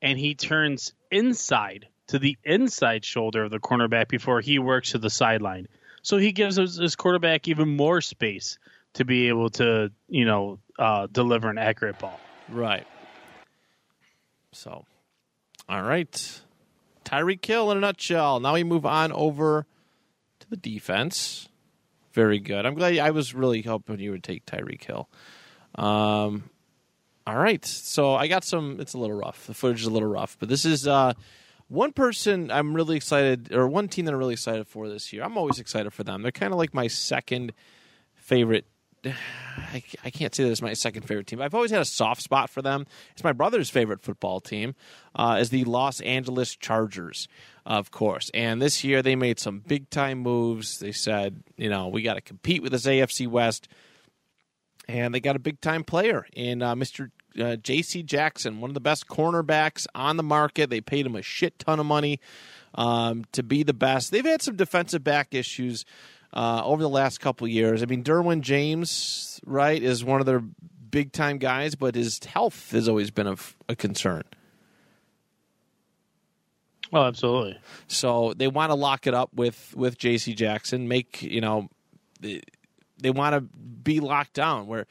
[0.00, 4.98] and he turns inside to the inside shoulder of the cornerback before he works to
[4.98, 5.68] the sideline.
[6.00, 8.58] So he gives his, his quarterback even more space
[8.94, 12.18] to be able to, you know, uh, deliver an accurate ball.
[12.48, 12.86] Right.
[14.52, 14.84] So,
[15.68, 16.40] all right.
[17.04, 18.40] Tyreek Kill in a nutshell.
[18.40, 19.66] Now we move on over
[20.40, 21.48] to the defense.
[22.12, 22.66] Very good.
[22.66, 25.08] I'm glad I was really hoping you would take Tyreek Hill.
[25.74, 26.50] Um,
[27.26, 27.64] all right.
[27.64, 28.78] So I got some.
[28.80, 29.46] It's a little rough.
[29.46, 31.14] The footage is a little rough, but this is uh,
[31.68, 35.22] one person I'm really excited, or one team that I'm really excited for this year.
[35.22, 36.22] I'm always excited for them.
[36.22, 37.52] They're kind of like my second
[38.14, 38.66] favorite.
[39.04, 41.40] I, I can't say that it's my second favorite team.
[41.40, 42.86] I've always had a soft spot for them.
[43.12, 44.74] It's my brother's favorite football team,
[45.14, 47.26] uh, is the Los Angeles Chargers,
[47.66, 48.30] of course.
[48.32, 50.78] And this year they made some big time moves.
[50.78, 53.68] They said, you know, we got to compete with this AFC West
[54.88, 57.10] and they got a big time player in uh, Mr.
[57.38, 58.02] Uh, J.C.
[58.02, 60.70] Jackson, one of the best cornerbacks on the market.
[60.70, 62.20] They paid him a shit ton of money
[62.74, 64.10] um, to be the best.
[64.10, 65.84] They've had some defensive back issues
[66.32, 67.82] uh, over the last couple years.
[67.82, 70.42] I mean, Derwin James, right, is one of their
[70.90, 73.36] big time guys, but his health has always been a,
[73.68, 74.24] a concern.
[76.92, 77.58] Oh, absolutely.
[77.88, 80.34] So they want to lock it up with with J.C.
[80.34, 80.88] Jackson.
[80.88, 81.68] Make you know.
[82.20, 82.42] The,
[83.02, 84.86] they want to be locked down where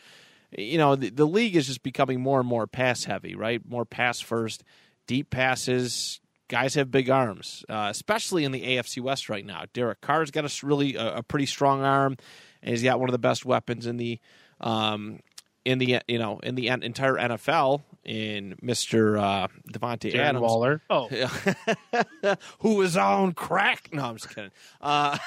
[0.58, 3.86] you know the, the league is just becoming more and more pass heavy right more
[3.86, 4.64] pass first
[5.08, 6.21] deep passes
[6.52, 10.44] guys have big arms uh, especially in the afc west right now derek carr's got
[10.44, 12.18] a really a, a, pretty strong arm
[12.62, 14.20] and he's got one of the best weapons in the
[14.60, 15.22] um,
[15.64, 19.20] in the you know in the entire nfl in Mr.
[19.20, 20.82] Uh, Davante Darren Adams, Waller.
[20.90, 23.90] Oh, who is on crack?
[23.94, 24.52] No, I'm just kidding.
[24.82, 25.18] Uh,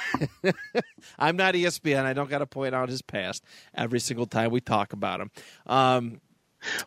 [1.18, 2.04] I'm not ESPN.
[2.04, 3.44] I don't got to point out his past
[3.74, 5.30] every single time we talk about him.
[5.66, 6.20] Um,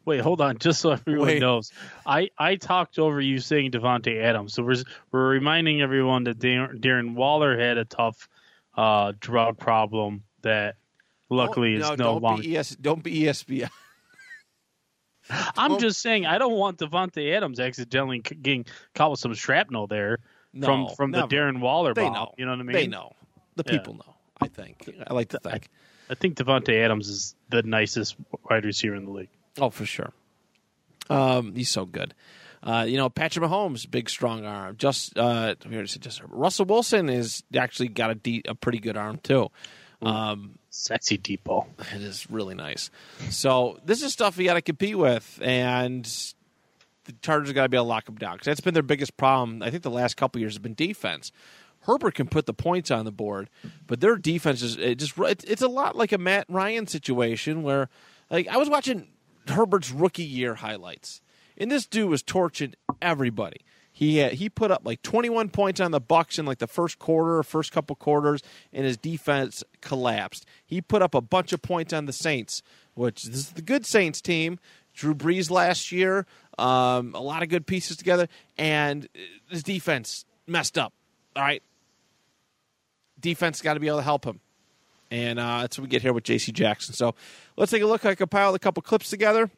[0.06, 1.40] wait, hold on, just so everyone Wait.
[1.40, 1.72] knows,
[2.06, 4.76] I I talked over you saying Davante Adams, so we're
[5.12, 8.28] we're reminding everyone that Darren, Darren Waller had a tough
[8.76, 10.76] uh, drug problem that
[11.30, 12.42] luckily oh, is no, no don't longer.
[12.44, 13.70] Be ES, don't be ESPN.
[15.58, 18.66] I'm don't- just saying I don't want Davante Adams accidentally getting
[18.96, 20.20] caught with some shrapnel there
[20.54, 21.28] No, from from never.
[21.28, 22.14] the Darren Waller They bomb.
[22.14, 22.34] know.
[22.38, 22.74] You know what I mean?
[22.74, 23.12] They know.
[23.56, 23.72] The Yeah.
[23.74, 24.16] people know.
[24.40, 24.90] I think.
[25.08, 25.68] I like to think.
[26.10, 28.16] I think Davante Adams is the nicest
[28.50, 29.30] wide receiver in the league.
[29.60, 30.12] Oh, for sure.
[31.10, 32.14] Um, he's so good.
[32.64, 34.76] Uh, you know, Patrick Mahomes, big strong arm.
[34.78, 38.80] Just uh, we already said just Russell Wilson is actually got a, de- a pretty
[38.80, 39.50] good arm too.
[40.02, 41.68] Um, Sexy deep ball.
[41.96, 42.92] it is really nice.
[43.30, 46.04] So this is stuff you got to compete with, and
[47.06, 49.18] the Chargers got to be able to lock them down because that's been their biggest
[49.18, 49.64] problem.
[49.64, 51.32] I think the last couple years has been defense.
[51.82, 53.50] Herbert can put the points on the board,
[53.88, 57.64] but their defense is it just it's, it's a lot like a Matt Ryan situation
[57.64, 57.88] where,
[58.30, 59.08] like I was watching
[59.50, 61.22] Herbert's rookie year highlights,
[61.58, 63.62] and this dude was torching everybody.
[63.98, 67.00] He had, he put up like 21 points on the Bucs in like the first
[67.00, 70.46] quarter, first couple quarters, and his defense collapsed.
[70.64, 72.62] He put up a bunch of points on the Saints,
[72.94, 74.60] which this is the good Saints team.
[74.94, 76.28] Drew Brees last year,
[76.60, 79.08] um, a lot of good pieces together, and
[79.50, 80.94] his defense messed up.
[81.36, 81.64] All right,
[83.20, 84.42] defense got to be able to help him.
[85.10, 86.52] And uh, that's what we get here with J.C.
[86.52, 86.94] Jackson.
[86.94, 87.16] So
[87.56, 88.06] let's take a look.
[88.06, 89.50] I compiled a couple clips together.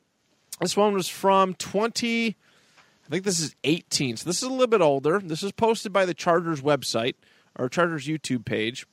[0.59, 4.17] This one was from 20, I think this is 18.
[4.17, 5.19] So this is a little bit older.
[5.19, 7.15] This is posted by the Chargers website
[7.57, 8.85] or Chargers YouTube page.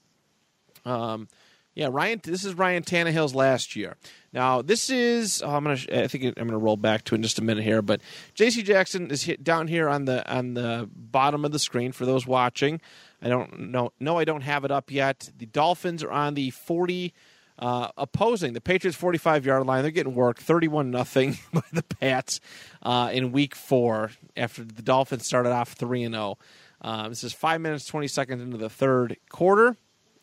[0.84, 1.28] Um,
[1.76, 2.22] yeah, Ryan.
[2.24, 3.96] This is Ryan Tannehill's last year.
[4.32, 5.42] Now, this is.
[5.44, 5.78] Oh, I'm gonna.
[5.92, 7.82] I think I'm gonna roll back to it in just a minute here.
[7.82, 8.00] But
[8.32, 8.62] J.C.
[8.62, 12.26] Jackson is hit down here on the on the bottom of the screen for those
[12.26, 12.80] watching.
[13.26, 13.92] I don't know.
[13.98, 15.30] No, I don't have it up yet.
[15.36, 17.12] The Dolphins are on the 40
[17.58, 19.82] uh, opposing the Patriots 45 yard line.
[19.82, 22.38] They're getting worked 31 nothing by the Pats
[22.84, 26.38] uh, in Week Four after the Dolphins started off three and zero.
[26.82, 29.76] Um, this is five minutes 20 seconds into the third quarter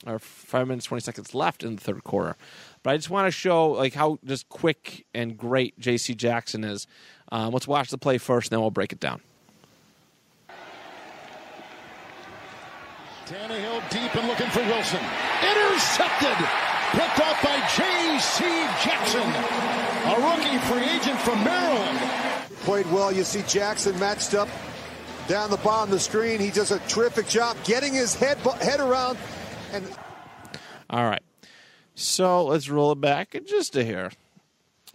[0.05, 2.37] or five minutes twenty seconds left in the third quarter.
[2.83, 6.15] But I just want to show like how just quick and great J.C.
[6.15, 6.87] Jackson is.
[7.33, 9.21] Um, let's watch the play first, and then we'll break it down.
[13.25, 14.99] Tannehill deep and looking for Wilson.
[15.41, 16.37] Intercepted.
[16.91, 18.43] Picked off by J.C.
[18.83, 21.99] Jackson, a rookie free agent from Maryland.
[22.61, 23.11] played well.
[23.11, 24.47] You see Jackson matched up
[25.27, 26.39] down the bottom of the screen.
[26.39, 29.17] He does a terrific job getting his head head around
[29.71, 29.87] and
[30.89, 31.23] All right.
[31.95, 34.11] So let's roll it back just a hair.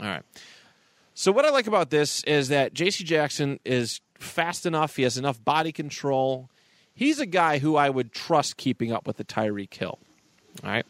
[0.00, 0.22] All right.
[1.14, 3.02] So what I like about this is that J.C.
[3.04, 4.94] Jackson is fast enough.
[4.94, 6.48] He has enough body control.
[6.99, 10.01] He's a guy who I would trust keeping up with the Tyreek Hill.
[10.64, 10.86] All right,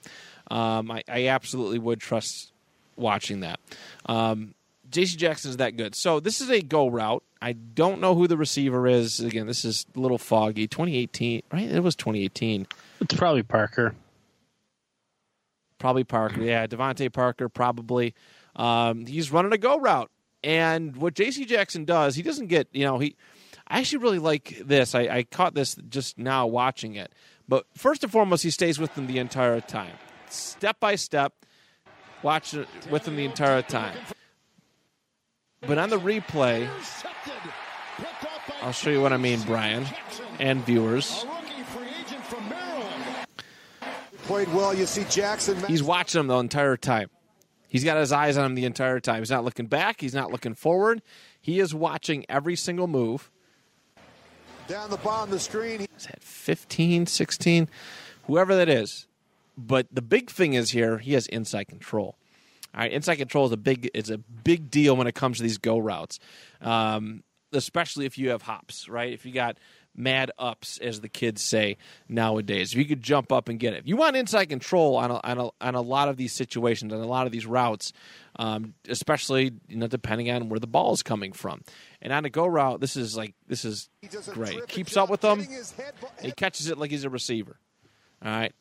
[0.50, 2.50] um, I, I absolutely would trust
[2.96, 3.60] watching that.
[4.06, 4.54] Um,
[4.88, 5.18] J.C.
[5.18, 5.94] Jackson is that good.
[5.94, 7.22] So this is a go route.
[7.42, 9.20] I don't know who the receiver is.
[9.20, 10.66] Again, this is a little foggy.
[10.66, 11.70] 2018, right?
[11.70, 12.66] It was 2018.
[13.02, 13.94] It's probably Parker.
[15.78, 16.40] Probably Parker.
[16.40, 18.14] Yeah, DeVante Parker, probably.
[18.56, 20.10] Um, he's running a go route.
[20.42, 21.44] And what J.C.
[21.44, 23.14] Jackson does, he doesn't get, you know, he.
[23.68, 24.94] I actually really like this.
[24.94, 27.12] I, I caught this just now watching it.
[27.46, 29.92] But first and foremost, he stays with them the entire time.
[30.30, 31.32] Step by step,
[32.22, 33.96] watch it with them the entire time.
[35.66, 37.32] But on the replay, Intercepted.
[37.96, 39.86] Picked off by I'll show you what I mean, Brian,
[40.38, 41.24] and viewers.
[41.24, 42.94] A rookie free agent from Maryland.
[44.24, 44.74] Played well.
[44.74, 45.58] You see Jackson.
[45.66, 47.10] He's watching them the entire time.
[47.68, 49.20] He's got his eyes on him the entire time.
[49.20, 50.00] He's not looking back.
[50.00, 51.02] He's not looking forward.
[51.40, 53.30] He is watching every single move.
[54.68, 55.86] Down the bottom of the screen.
[55.96, 57.68] Is that 15, 16?
[58.26, 59.06] Whoever that is.
[59.56, 62.16] But the big thing is here, he has inside control.
[62.74, 65.42] All right, inside control is a big it's a big deal when it comes to
[65.42, 66.20] these go routes,
[66.60, 68.88] um, especially if you have hops.
[68.88, 69.56] Right, if you got
[69.98, 71.76] mad ups, as the kids say
[72.08, 73.80] nowadays, if you could jump up and get it.
[73.80, 76.92] If you want inside control on a, on a, on a lot of these situations
[76.92, 77.92] on a lot of these routes,
[78.36, 81.62] um, especially you know depending on where the ball is coming from.
[82.00, 83.88] And on a go route, this is like this is
[84.30, 84.68] great.
[84.68, 85.46] Keeps up with them.
[86.22, 87.58] He catches it like he's a receiver.
[88.24, 88.52] All right,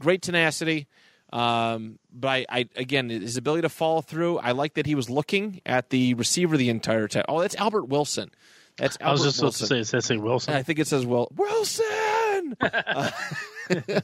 [0.00, 0.86] great tenacity.
[1.32, 4.38] Um, but I, I, again, his ability to follow through.
[4.38, 7.24] I like that he was looking at the receiver the entire time.
[7.28, 8.30] Oh, that's Albert Wilson.
[8.78, 9.66] That's Albert I was just Wilson.
[9.66, 10.54] supposed to say, it says Wilson?
[10.54, 11.84] I think it says Will Wilson.
[12.62, 13.10] Uh,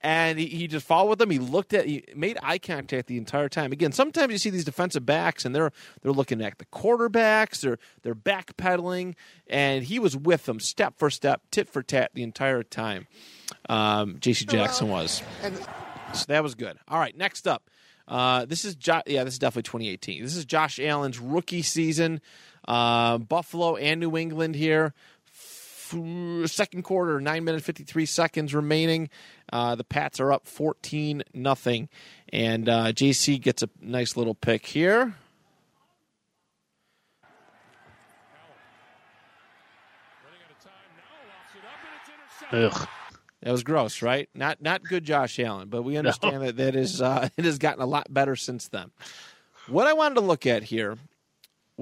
[0.00, 1.30] and he, he just followed with them.
[1.30, 3.70] He looked at, he made eye contact the entire time.
[3.72, 7.60] Again, sometimes you see these defensive backs and they're they're looking at the quarterbacks.
[7.60, 9.14] They're they're backpedaling,
[9.46, 13.06] and he was with them step for step, tit for tat the entire time.
[13.68, 14.46] Um, J.C.
[14.46, 15.22] Jackson was.
[16.14, 16.78] So that was good.
[16.88, 17.68] All right, next up.
[18.08, 20.22] Uh, this is jo- yeah, this is definitely 2018.
[20.22, 22.20] This is Josh Allen's rookie season.
[22.66, 24.94] Uh, Buffalo and New England here.
[25.28, 25.96] F-
[26.46, 29.10] second quarter, nine minutes fifty three seconds remaining.
[29.52, 31.88] Uh, the Pats are up fourteen nothing,
[32.32, 35.14] and uh, JC gets a nice little pick here.
[42.52, 42.88] Ugh.
[43.42, 44.28] That was gross, right?
[44.34, 47.82] Not not good, Josh Allen, but we understand that that is uh, it has gotten
[47.82, 48.90] a lot better since then.
[49.68, 50.96] What I wanted to look at here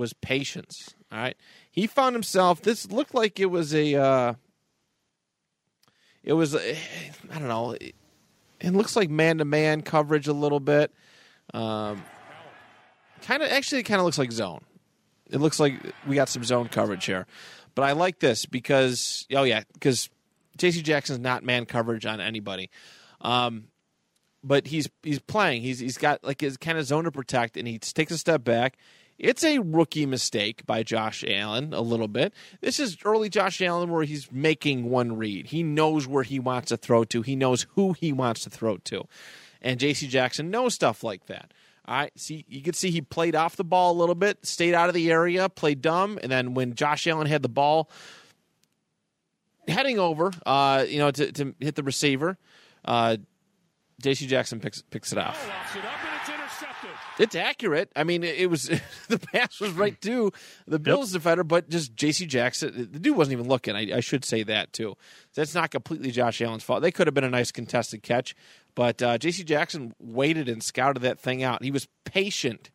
[0.00, 0.94] was patience.
[1.12, 1.36] All right,
[1.70, 2.62] he found himself.
[2.62, 3.94] This looked like it was a.
[3.94, 4.34] Uh,
[6.24, 6.76] it was I
[7.30, 7.72] I don't know.
[7.72, 7.94] It,
[8.60, 10.92] it looks like man to man coverage a little bit.
[11.54, 12.02] Um,
[13.22, 14.64] kind of actually, it kind of looks like zone.
[15.30, 15.74] It looks like
[16.06, 17.26] we got some zone coverage here,
[17.74, 20.08] but I like this because oh yeah, because
[20.56, 20.82] J.C.
[20.82, 22.70] Jackson's not man coverage on anybody.
[23.20, 23.68] Um,
[24.42, 25.62] but he's he's playing.
[25.62, 28.44] He's he's got like his kind of zone to protect, and he takes a step
[28.44, 28.76] back.
[29.20, 32.32] It's a rookie mistake by Josh Allen a little bit.
[32.62, 35.48] This is early Josh Allen where he's making one read.
[35.48, 37.20] He knows where he wants to throw to.
[37.20, 39.04] He knows who he wants to throw to,
[39.60, 40.08] and J.C.
[40.08, 41.52] Jackson knows stuff like that.
[41.86, 44.74] All right, see, you could see he played off the ball a little bit, stayed
[44.74, 47.90] out of the area, played dumb, and then when Josh Allen had the ball,
[49.68, 52.38] heading over, uh, you know, to, to hit the receiver.
[52.86, 53.18] Uh,
[54.00, 54.26] J.C.
[54.26, 55.46] Jackson picks picks it off.
[55.46, 56.10] Lofts it up and
[57.20, 57.90] it's accurate.
[57.94, 58.64] I mean, it, was
[59.08, 60.32] the pass was right to
[60.66, 62.26] the Bills defender, but just J.C.
[62.26, 63.76] Jackson, the dude wasn't even looking.
[63.76, 64.96] I, I should say that too.
[65.34, 66.82] That's not completely Josh Allen's fault.
[66.82, 68.34] They could have been a nice contested catch,
[68.74, 69.44] but uh, J.C.
[69.44, 71.62] Jackson waited and scouted that thing out.
[71.62, 72.70] He was patient,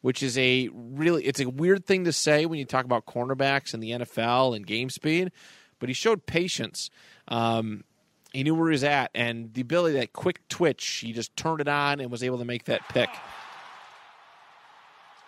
[0.00, 3.74] which is a really it's a weird thing to say when you talk about cornerbacks
[3.74, 5.32] in the NFL and game speed,
[5.78, 6.90] but he showed patience.
[7.28, 7.84] Um,
[8.32, 10.86] he knew where he was at, and the ability that quick twitch.
[10.86, 13.08] He just turned it on and was able to make that pick.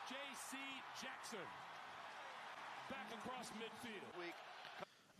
[0.08, 0.58] J.C.
[1.00, 1.38] Jackson.
[2.90, 4.04] Back across midfield.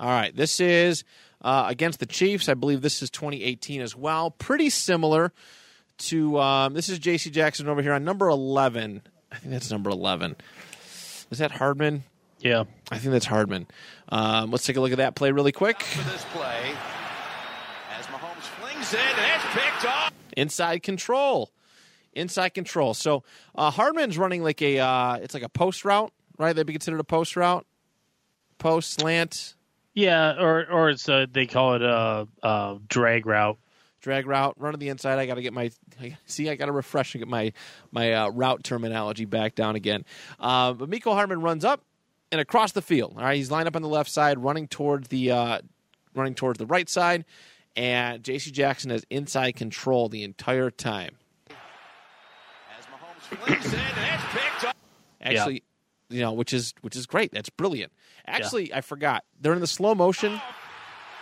[0.01, 1.05] All right, this is
[1.43, 2.49] uh, against the Chiefs.
[2.49, 4.31] I believe this is 2018 as well.
[4.31, 5.31] Pretty similar
[5.99, 7.29] to um, this is J.C.
[7.29, 9.03] Jackson over here on number 11.
[9.31, 10.37] I think that's number 11.
[11.31, 12.05] Is that Hardman?
[12.39, 12.65] Yeah.
[12.91, 13.67] I think that's Hardman.
[14.09, 15.83] Um, let's take a look at that play really quick.
[15.83, 16.73] for this play
[17.99, 20.13] as Mahomes flings it and it's picked off.
[20.35, 21.51] Inside control,
[22.15, 22.95] inside control.
[22.95, 23.23] So
[23.55, 26.55] uh, Hardman's running like a uh, it's like a post route, right?
[26.55, 27.67] That'd be considered a post route,
[28.59, 29.57] post slant.
[29.95, 33.59] Yeah, or or it's uh, they call it a, a drag route.
[34.01, 35.19] drag route, run to the inside.
[35.19, 35.71] I got to get my
[36.01, 36.49] I- see.
[36.49, 37.53] I got to refresh and get my
[37.91, 40.05] my uh, route terminology back down again.
[40.39, 41.83] Uh, but Mecole Hardman runs up,
[42.31, 43.15] and across the field.
[43.17, 45.59] All right, he's lined up on the left side, running towards the uh,
[46.15, 47.25] running towards the right side,
[47.77, 48.53] and J.C.
[48.53, 51.17] Jackson has inside control the entire time.
[51.49, 54.77] As Mahomes flings it, and it's picked up.
[55.21, 55.63] Actually,
[56.11, 57.33] you know, which is which is great.
[57.33, 57.93] That's brilliant.
[58.27, 60.41] Actually, I forgot during the slow motion,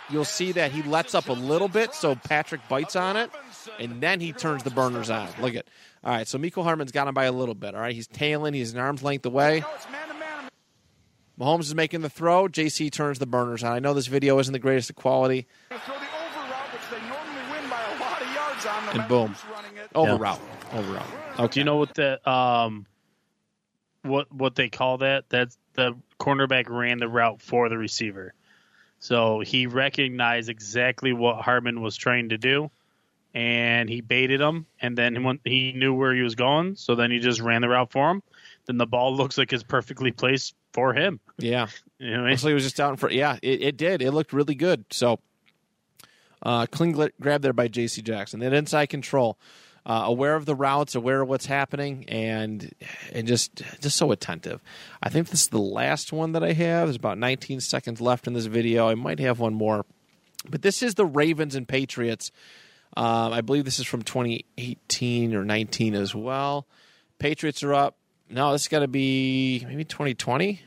[0.09, 3.29] you'll see that he lets up a little bit, so Patrick bites on it,
[3.79, 5.29] and then he turns the burners on.
[5.39, 5.65] Look at.
[6.03, 7.75] All right, so Mecole Hardman's got him by a little bit.
[7.75, 8.53] All right, he's tailing.
[8.53, 9.63] He's an arm's length away.
[11.39, 12.47] Mahomes is making the throw.
[12.47, 13.71] JC turns the burners on.
[13.73, 15.47] I know this video isn't the greatest of quality.
[18.93, 19.35] And boom,
[19.95, 20.41] over route,
[20.73, 21.51] over route.
[21.51, 22.85] Do you know what the um
[24.03, 25.25] what what they call that?
[25.29, 28.33] That's the cornerback ran the route for the receiver.
[28.99, 32.69] So he recognized exactly what Hardman was trying to do
[33.33, 37.19] and he baited him and then he knew where he was going, so then he
[37.19, 38.23] just ran the route for him.
[38.65, 41.19] Then the ball looks like it's perfectly placed for him.
[41.37, 41.67] Yeah.
[41.97, 42.37] You know I mean?
[42.37, 43.15] Like it was just out in front.
[43.15, 44.01] Yeah, it, it did.
[44.01, 44.85] It looked really good.
[44.91, 45.19] So,
[46.41, 48.01] uh, clean grab there by J.C.
[48.01, 48.39] Jackson.
[48.39, 49.37] That inside control,
[49.89, 52.71] uh, aware of the routes, aware of what's happening, and
[53.11, 54.61] and just just so attentive.
[55.01, 56.87] I think this is the last one that I have.
[56.87, 58.87] There's about 19 seconds left in this video.
[58.87, 59.87] I might have one more,
[60.47, 62.31] but this is the Ravens and Patriots.
[62.95, 66.67] Um, I believe this is from 2018 or 19 as well.
[67.17, 67.97] Patriots are up.
[68.29, 70.61] No, this got to be maybe 2020.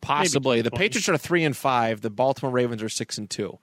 [0.00, 0.62] Possibly.
[0.62, 2.00] The Patriots are three and five.
[2.00, 3.58] The Baltimore Ravens are six and two.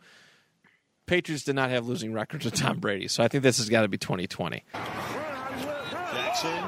[1.05, 3.83] Patriots did not have losing records with Tom Brady, so I think this has got
[3.83, 4.63] to be 2020.
[4.73, 6.63] Jackson,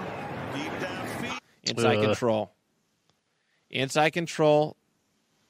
[0.54, 1.40] deep downfield.
[1.64, 2.04] Inside Ugh.
[2.06, 2.52] control.
[3.70, 4.78] Inside control,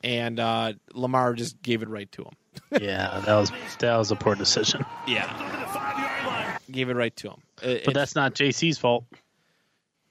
[0.04, 2.34] and uh, Lamar just gave it right to him.
[2.82, 4.84] yeah, that was that was a poor decision.
[5.08, 6.58] Yeah, Under the five-yard line.
[6.72, 7.38] gave it right to him.
[7.62, 9.06] It- But that's not JC's fault.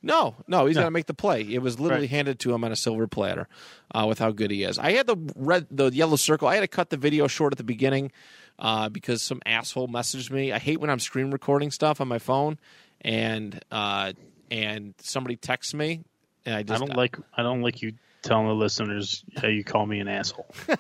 [0.03, 0.83] No, no, he's No.
[0.83, 1.41] got to make the play.
[1.43, 2.11] It was literally Right.
[2.11, 3.49] handed to him on a silver platter
[3.93, 4.79] uh, with how good he is.
[4.79, 6.47] I had the red, the yellow circle.
[6.47, 8.13] I had to cut the video short at the beginning
[8.59, 10.53] uh, because some asshole messaged me.
[10.53, 12.59] I hate when I'm screen recording stuff on my phone,
[13.01, 14.13] and uh,
[14.51, 16.05] and somebody texts me,
[16.45, 17.93] and I I don't like I don't like you
[18.23, 20.53] telling the listeners how you call me an asshole.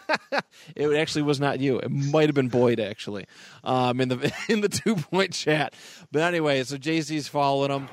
[0.74, 1.78] It actually was not you.
[1.78, 3.26] It might have been Boyd actually,
[3.62, 5.74] um, in the in the two point chat.
[6.10, 7.88] But anyway, so JC's following him,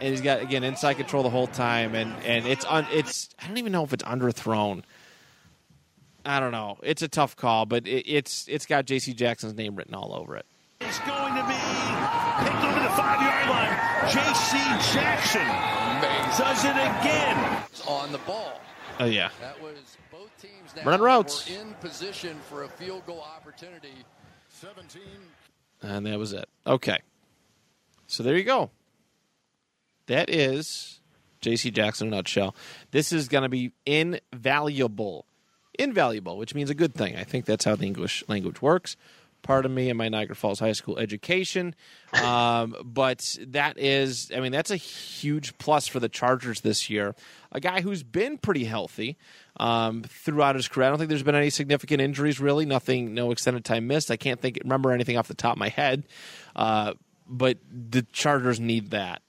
[0.00, 3.46] and he's got again inside control the whole time, and and it's un, it's I
[3.46, 4.82] don't even know if it's underthrown.
[6.24, 6.78] I don't know.
[6.82, 10.36] It's a tough call, but it, it's it's got JC Jackson's name written all over
[10.36, 10.46] it.
[10.80, 11.54] It's going to be
[12.44, 14.10] picked over the five-yard line.
[14.10, 14.56] J.C.
[14.94, 16.44] Jackson Amazing.
[16.44, 17.62] does it again.
[17.86, 18.58] On the ball.
[18.98, 21.48] Oh yeah, That was both teams now Run routes.
[21.50, 23.92] were in position for a field goal opportunity.
[24.50, 25.00] 17.
[25.82, 26.48] and that was it.
[26.66, 26.98] Okay,
[28.06, 28.70] so there you go.
[30.06, 31.00] That is
[31.42, 32.54] JC Jackson in a nutshell.
[32.90, 35.24] This is going to be invaluable.
[35.80, 37.16] Invaluable, which means a good thing.
[37.16, 38.96] I think that's how the English language works.
[39.42, 41.74] Pardon me and my Niagara Falls High School education.
[42.12, 47.14] Um, but that is, I mean, that's a huge plus for the Chargers this year.
[47.52, 49.16] A guy who's been pretty healthy
[49.58, 50.88] um, throughout his career.
[50.88, 52.66] I don't think there's been any significant injuries, really.
[52.66, 54.10] Nothing, no extended time missed.
[54.10, 56.02] I can't think, remember anything off the top of my head.
[56.56, 56.94] Uh,
[57.28, 59.22] but the Chargers need that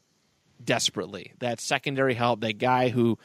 [0.64, 1.34] desperately.
[1.38, 3.20] That secondary help, that guy who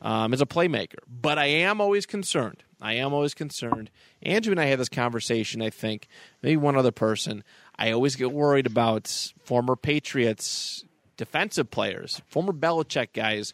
[0.00, 0.98] um, is a playmaker.
[1.08, 2.62] But I am always concerned.
[2.80, 3.90] I am always concerned.
[4.22, 6.08] Andrew and I had this conversation, I think,
[6.42, 7.44] maybe one other person.
[7.78, 10.84] I always get worried about former Patriots
[11.16, 13.52] defensive players, former Belichick guys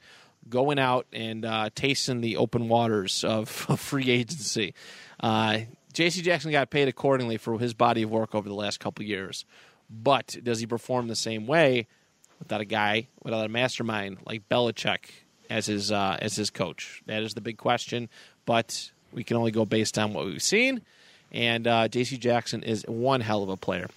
[0.48, 4.74] going out and uh, tasting the open waters of, of free agency.
[5.18, 5.60] Uh,
[5.92, 6.22] J.C.
[6.22, 9.44] Jackson got paid accordingly for his body of work over the last couple years.
[9.88, 11.86] But does he perform the same way
[12.38, 15.10] without a guy, without a mastermind like Belichick
[15.48, 17.02] as his uh, as his coach?
[17.06, 18.08] That is the big question.
[18.44, 20.82] But we can only go based on what we've seen.
[21.32, 22.18] And uh, J.C.
[22.18, 23.88] Jackson is one hell of a player.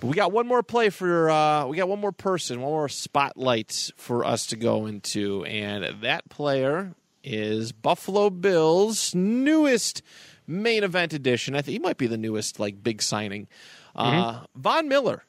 [0.00, 2.88] But we got one more play for uh, we got one more person, one more
[2.88, 10.02] spotlight for us to go into, and that player is Buffalo Bills' newest
[10.46, 11.54] main event edition.
[11.54, 13.48] I think he might be the newest like big signing.
[13.96, 15.24] Uh, Von Miller,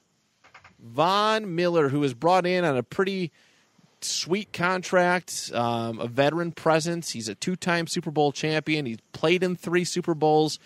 [0.79, 3.31] Von Miller, who was brought in on a pretty
[4.05, 7.11] sweet contract, um, a veteran presence.
[7.11, 8.85] He's a two-time Super Bowl champion.
[8.85, 10.59] He's played in three Super Bowls.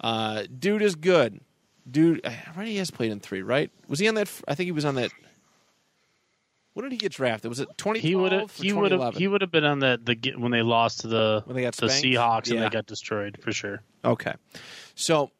[0.00, 1.40] Uh, dude is good.
[1.88, 3.70] Dude, I already he has played in three, right?
[3.88, 4.28] Was he on that?
[4.48, 5.10] I think he was on that.
[6.74, 7.48] When did he get drafted?
[7.48, 8.00] Was it twenty?
[8.00, 10.62] He would have he would have he would have been on the the when they
[10.62, 12.04] lost to the When they got the spanked?
[12.04, 13.80] Seahawks and they got destroyed for sure.
[14.04, 14.34] Okay,
[14.94, 15.30] so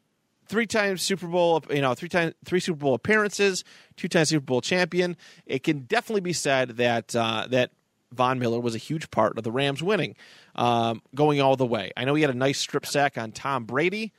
[0.47, 3.65] three times Super Bowl, you know, three times three Super Bowl appearances,
[3.97, 5.17] two times Super Bowl champion.
[5.47, 7.71] It can definitely be said that uh, that
[8.13, 10.17] Von Miller was a huge part of the Rams winning,
[10.55, 11.93] um, going all the way.
[11.97, 14.13] I know he had a nice strip sack on Tom Brady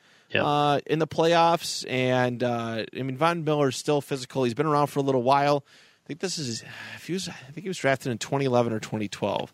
[0.44, 4.44] uh, in the playoffs, and uh, I mean Von Miller's still physical.
[4.44, 5.66] He's been around for a little while.
[5.66, 6.64] I think this is
[6.96, 9.54] if he was I think he was drafted in 2011 or 2012.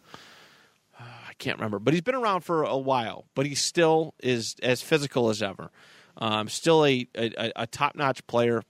[0.99, 3.25] Uh, I can't remember, but he's been around for a while.
[3.35, 5.71] But he still is as physical as ever.
[6.17, 8.63] Um, still a, a, a top notch player,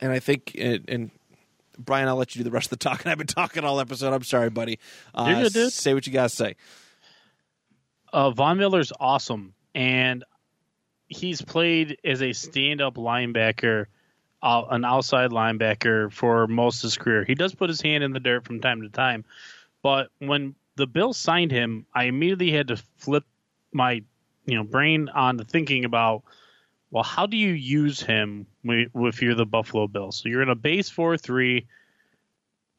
[0.00, 1.10] and I think and, and
[1.78, 3.10] Brian, I'll let you do the rest of the talking.
[3.10, 4.12] I've been talking all episode.
[4.12, 4.78] I'm sorry, buddy.
[5.14, 5.72] Uh, You're good, dude.
[5.72, 6.56] Say what you got to say.
[8.12, 10.24] Uh, Von Miller's awesome, and
[11.08, 13.86] he's played as a stand-up linebacker,
[14.42, 17.24] uh, an outside linebacker for most of his career.
[17.24, 19.24] He does put his hand in the dirt from time to time,
[19.82, 23.24] but when the Bills signed him, I immediately had to flip
[23.72, 24.02] my,
[24.44, 26.22] you know, brain on to thinking about,
[26.94, 30.18] well, how do you use him if you're the Buffalo Bills?
[30.18, 31.66] So you're in a base four-three.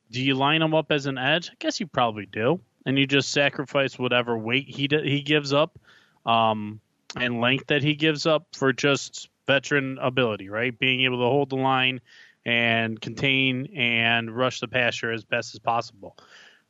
[0.09, 1.49] Do you line him up as an edge?
[1.49, 5.77] I guess you probably do, and you just sacrifice whatever weight he he gives up,
[6.25, 6.79] um,
[7.17, 10.79] and length that he gives up for just veteran ability, right?
[10.79, 11.99] Being able to hold the line
[12.45, 16.15] and contain and rush the passer as best as possible.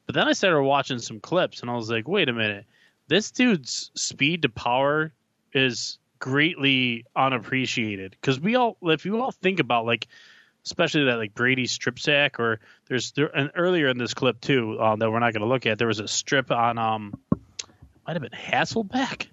[0.08, 2.66] But then I started watching some clips, and I was like, wait a minute,
[3.08, 5.14] this dude's speed to power
[5.54, 10.07] is greatly unappreciated because we all, if you all think about like
[10.66, 14.82] especially that like Brady strip sack, or there's there and earlier in this clip too
[14.82, 15.78] um, that we're not going to look at.
[15.78, 17.13] There was a strip on um,
[18.05, 19.28] might have been Hasselbeck.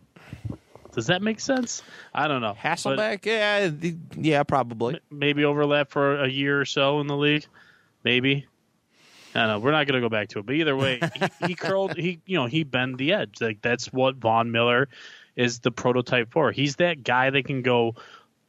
[0.93, 1.83] Does that make sense?
[2.15, 2.55] I don't know.
[2.63, 3.71] But Hasselbeck, yeah,
[4.17, 5.01] yeah, probably.
[5.11, 7.47] maybe overlap for a year or so in the league.
[8.05, 8.47] Maybe.
[9.35, 9.59] I don't know.
[9.61, 11.97] We're not going to go back to it, but either way, he, he curled.
[11.97, 13.41] He you know he bend the edge.
[13.41, 14.89] Like that's what Von Miller
[15.37, 16.53] is the prototype for.
[16.53, 17.95] He's that guy that can go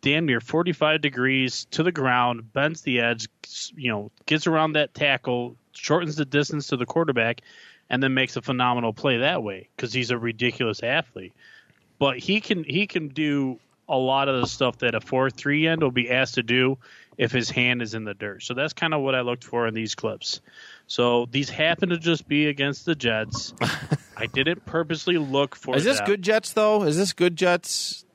[0.01, 3.27] damn near 45 degrees to the ground, bends the edge,
[3.75, 7.41] you know, gets around that tackle, shortens the distance to the quarterback,
[7.89, 11.34] and then makes a phenomenal play that way because he's a ridiculous athlete.
[11.99, 15.67] But he can he can do a lot of the stuff that a four three
[15.67, 16.77] end will be asked to do
[17.17, 18.43] if his hand is in the dirt.
[18.43, 20.41] So that's kind of what I looked for in these clips.
[20.88, 23.53] So these happen to just be against the Jets.
[24.17, 25.75] I didn't purposely look for.
[25.75, 26.07] Is this them.
[26.07, 26.84] good Jets though?
[26.84, 28.05] Is this good Jets?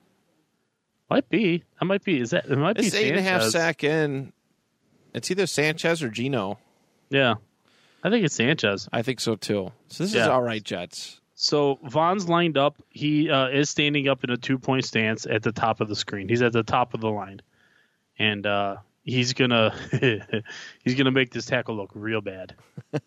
[1.11, 1.65] Might be.
[1.81, 2.21] That might be.
[2.21, 2.47] Is that?
[2.47, 4.33] It might It's be eight and a half sack in.
[5.15, 6.59] It's either Sanchez or Geno.
[7.09, 7.37] Yeah,
[8.05, 8.89] I think it's Sanchez.
[8.93, 9.73] I think so too.
[9.89, 11.18] So this is all right, Jets.
[11.41, 12.83] So Von's lined up.
[12.91, 15.95] He uh, is standing up in a two point stance at the top of the
[15.95, 16.29] screen.
[16.29, 17.41] He's at the top of the line,
[18.19, 19.73] and uh, he's gonna
[20.83, 22.57] he's gonna make this tackle look real bad.
[22.93, 23.01] All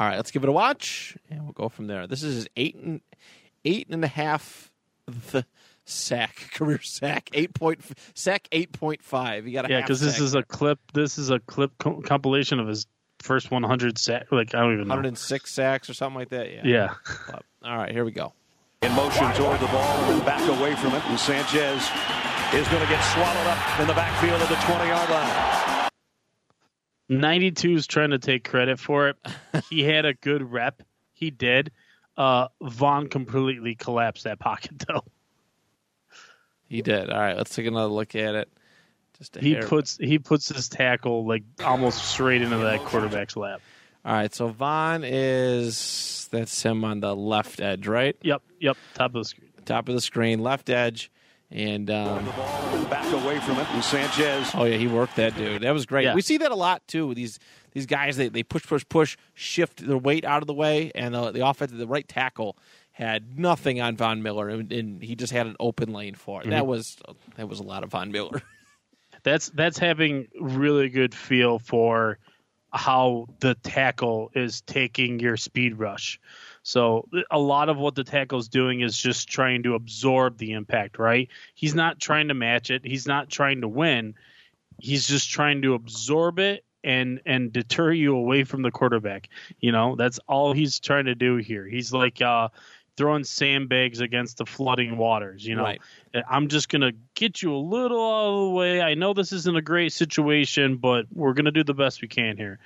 [0.00, 2.06] right, let's give it a watch, and we'll go from there.
[2.06, 3.00] This is his eight and
[3.64, 4.70] eight and a half
[5.32, 5.44] the
[5.84, 7.80] sack career sack eight point
[8.14, 9.44] sack eight point five.
[9.44, 10.78] He got Yeah, because this sack is a clip.
[10.94, 12.86] This is a clip co- compilation of his
[13.22, 14.30] first 100 sack.
[14.30, 14.94] Like I don't even know.
[14.94, 16.52] 106 sacks or something like that.
[16.52, 16.62] Yeah.
[16.64, 16.94] Yeah.
[17.64, 18.32] All right, here we go.
[18.82, 21.02] In motion toward the ball and back away from it.
[21.06, 21.82] And Sanchez
[22.52, 25.88] is going to get swallowed up in the backfield of the 20 yard line.
[27.08, 29.16] 92 is trying to take credit for it.
[29.70, 30.82] he had a good rep.
[31.12, 31.70] He did.
[32.16, 35.04] Uh, Von completely collapsed that pocket though.
[36.68, 37.10] He did.
[37.10, 38.48] All right, let's take another look at it.
[39.22, 39.68] Just a He hair.
[39.68, 43.60] puts he puts his tackle like almost straight into that quarterback's lap.
[44.04, 48.16] All right, so Von is that's him on the left edge, right?
[48.22, 49.50] Yep, yep, top of the screen.
[49.64, 51.12] Top of the screen, left edge,
[51.52, 53.66] and um, The ball and back away from it.
[53.70, 55.62] And Sanchez oh yeah, he worked that dude.
[55.62, 56.02] That was great.
[56.02, 56.16] Yeah.
[56.16, 57.14] We see that a lot too.
[57.14, 57.38] These
[57.74, 61.14] these guys they, they push push push, shift their weight out of the way, and
[61.14, 62.56] the the offensive the right tackle
[62.90, 66.50] had nothing on Von Miller, and, and he just had an open lane for it.
[66.50, 66.96] That was
[67.36, 68.42] that was a lot of Von Miller.
[69.24, 72.18] That's that's having really good feel for
[72.72, 76.18] how the tackle is taking your speed rush.
[76.62, 80.98] So a lot of what the tackle's doing is just trying to absorb the impact,
[80.98, 81.28] right?
[81.54, 82.84] He's not trying to match it.
[82.84, 84.14] He's not trying to win.
[84.78, 89.28] He's just trying to absorb it and and deter you away from the quarterback.
[89.60, 91.66] You know, that's all he's trying to do here.
[91.66, 92.48] He's like uh
[92.96, 95.62] throwing sandbags against the flooding waters, you know.
[95.62, 95.80] Right.
[96.28, 98.80] I'm just going to get you a little out of the way.
[98.82, 102.08] I know this isn't a great situation, but we're going to do the best we
[102.08, 102.58] can here.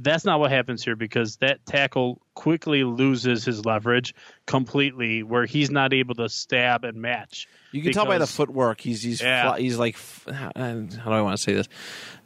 [0.00, 4.14] That's not what happens here because that tackle quickly loses his leverage
[4.46, 7.48] completely where he's not able to stab and match.
[7.72, 8.80] You can tell by the footwork.
[8.80, 9.48] He's he's Yeah.
[9.48, 9.96] fly, he's like
[10.32, 11.68] how do I want to say this?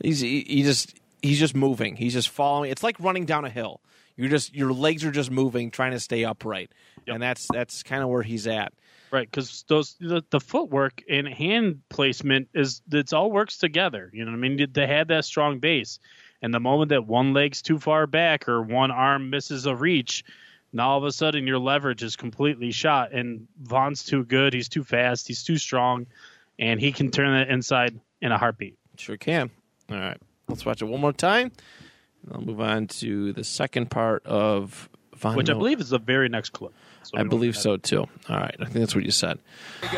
[0.03, 1.97] He's he, he just he's just moving.
[1.97, 2.71] He's just following.
[2.71, 3.81] It's like running down a hill.
[4.17, 6.71] You're just your legs are just moving, trying to stay upright,
[7.07, 8.73] and that's that's kind of where he's at.
[9.11, 14.11] Right, because those the, the footwork and hand placement is it's all works together.
[14.13, 14.67] You know what I mean?
[14.73, 15.99] They had that strong base,
[16.41, 20.25] And the moment that one leg's too far back or one arm misses a reach,
[20.73, 23.13] now all of a sudden your leverage is completely shot.
[23.13, 24.55] And Von's too good.
[24.55, 25.29] He's too fast.
[25.29, 26.07] He's too strong,
[26.59, 28.79] and he can turn that inside in a heartbeat.
[28.97, 29.51] Sure can.
[29.91, 30.19] All right.
[30.49, 31.53] Let's watch it one more time.
[32.25, 35.99] And I'll move on to the second part of Von Which I believe is the
[35.99, 36.73] very next clip.
[37.05, 38.01] So I believe so too.
[38.29, 38.55] All right.
[38.61, 39.39] I think that's what you said.
[39.83, 39.89] All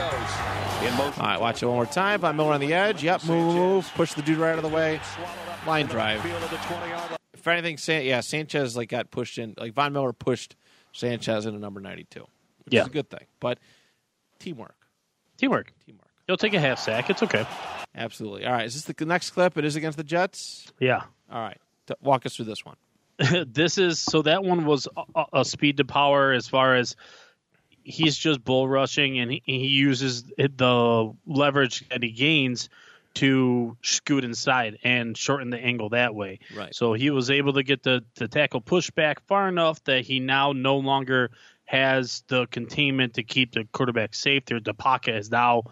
[1.18, 1.40] right.
[1.40, 2.20] Watch it one more time.
[2.20, 3.02] Von Miller on the edge.
[3.02, 3.24] Yep.
[3.24, 3.90] Move, move.
[3.94, 5.00] Push the dude right out of the way.
[5.66, 6.20] Line drive.
[6.22, 7.18] Field of the 20-yard line.
[7.34, 9.54] If anything, San- yeah, Sanchez like got pushed in.
[9.58, 10.56] Like Von Miller pushed
[10.92, 12.26] Sanchez into number ninety-two.
[12.64, 12.82] Which Yeah.
[12.82, 13.26] is a good thing.
[13.40, 13.58] But
[14.38, 14.76] teamwork.
[15.36, 15.72] Teamwork.
[15.84, 16.08] Teamwork.
[16.26, 17.10] He'll take a half sack.
[17.10, 17.46] It's okay.
[17.94, 18.46] Absolutely.
[18.46, 18.64] All right.
[18.64, 19.58] Is this the next clip?
[19.58, 20.72] It is against the Jets.
[20.80, 21.02] Yeah.
[21.30, 21.58] All right.
[21.86, 22.76] T- walk us through this one.
[23.46, 26.96] this is so that one was a, a speed to power as far as
[27.84, 32.68] he's just bull rushing and he, he uses the leverage that he gains
[33.14, 36.40] to scoot inside and shorten the angle that way.
[36.54, 36.74] Right.
[36.74, 40.18] So he was able to get the, the tackle pushed back far enough that he
[40.18, 41.30] now no longer
[41.64, 44.44] has the containment to keep the quarterback safe.
[44.46, 45.62] There, the pocket has now,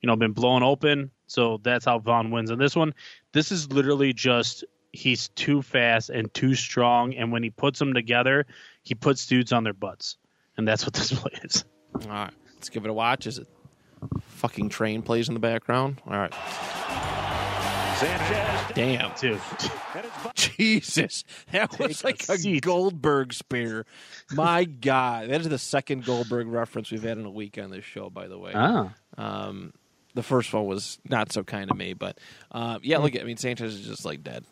[0.00, 1.10] you know, been blown open.
[1.26, 2.94] So that's how Von wins on this one.
[3.32, 7.94] This is literally just he's too fast and too strong, and when he puts them
[7.94, 8.46] together,
[8.82, 10.16] he puts dudes on their butts,
[10.56, 11.64] and that's what this play is.
[12.04, 12.32] All right.
[12.54, 13.26] Let's give it a watch.
[13.26, 13.48] Is it
[14.20, 16.00] fucking train plays in the background?
[16.06, 16.32] All right.
[17.98, 18.72] Sanchez.
[18.74, 19.12] Damn.
[19.20, 19.40] Dude,
[19.94, 21.24] And it's Von- Jesus.
[21.52, 22.60] That was like a a.
[22.60, 23.86] Goldberg spear.
[24.32, 25.28] My God.
[25.28, 28.26] That is the second Goldberg reference we've had in a week on this show, by
[28.28, 28.52] the way.
[28.54, 29.72] ah, Um,
[30.14, 32.18] the first one was not so kind to me, but
[32.50, 34.44] uh, yeah, look at I mean Sanchez is just like dead.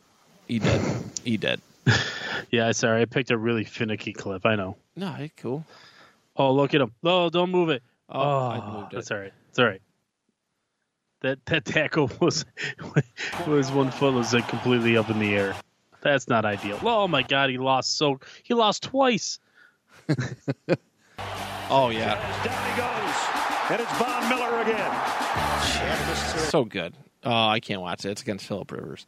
[0.50, 0.80] He dead.
[1.24, 1.60] he dead.
[2.50, 2.72] yeah.
[2.72, 4.44] Sorry, I picked a really finicky clip.
[4.44, 4.76] I know.
[4.96, 5.64] No, hey, cool.
[6.36, 6.92] Oh, look at him!
[7.04, 7.82] Oh, don't move it.
[8.08, 8.96] Oh, Oh, I moved it.
[8.96, 9.32] that's all right.
[9.50, 9.82] It's all right.
[11.22, 12.44] That that tackle was
[13.46, 15.54] was one foot was like completely up in the air.
[16.02, 16.80] That's not ideal.
[16.82, 19.38] Oh my God, he lost so he lost twice.
[21.72, 22.14] Oh yeah.
[22.42, 23.70] down he goes.
[23.70, 26.48] And it's Von Miller again.
[26.50, 26.94] So good.
[27.22, 28.10] Oh, I can't watch it.
[28.10, 29.06] It's against Philip Rivers.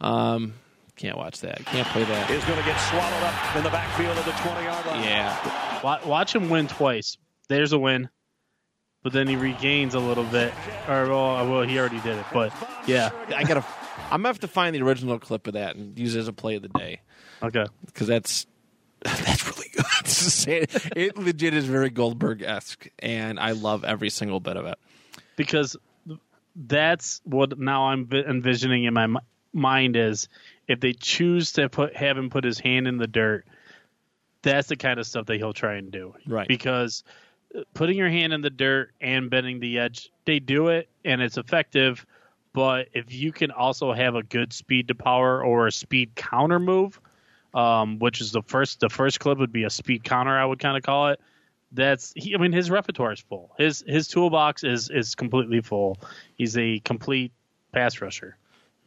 [0.00, 0.52] Um
[0.98, 1.64] can't watch that.
[1.66, 2.30] Can't play that.
[2.30, 5.04] Is going to get swallowed up in the backfield of the 20-yard line.
[5.04, 5.80] Yeah.
[5.82, 7.16] Watch, watch him win twice.
[7.48, 8.10] There's a win,
[9.02, 10.52] but then he regains a little bit.
[10.88, 12.26] Or well, uh, well he already did it.
[12.32, 12.52] But
[12.86, 13.64] yeah, I gotta
[14.10, 16.32] I'm gonna have to find the original clip of that and use it as a
[16.32, 17.00] play of the day.
[17.42, 17.64] okay.
[17.86, 18.46] because that's
[19.02, 19.84] that's really good.
[20.48, 24.78] it, it legit is very Goldberg esque, and I love every single bit of it.
[25.36, 25.76] because
[26.56, 29.06] that's what now I'm envisioning in my
[29.52, 30.28] mind is
[30.68, 33.46] if they choose to put have him put his hand in the dirt,
[34.42, 36.14] that's the kind of stuff that he'll try and do.
[36.26, 36.46] Right.
[36.46, 37.02] Because
[37.74, 41.38] putting your hand in the dirt and bending the edge, they do it and it's
[41.38, 42.06] effective.
[42.52, 46.58] But if you can also have a good speed to power or a speed counter
[46.58, 47.00] move,
[47.54, 50.58] um, which is the first the first clip would be a speed counter, I would
[50.58, 51.20] kind of call it.
[51.72, 53.54] That's he, I mean his repertoire is full.
[53.58, 55.98] His his toolbox is is completely full.
[56.36, 57.32] He's a complete
[57.72, 58.36] pass rusher.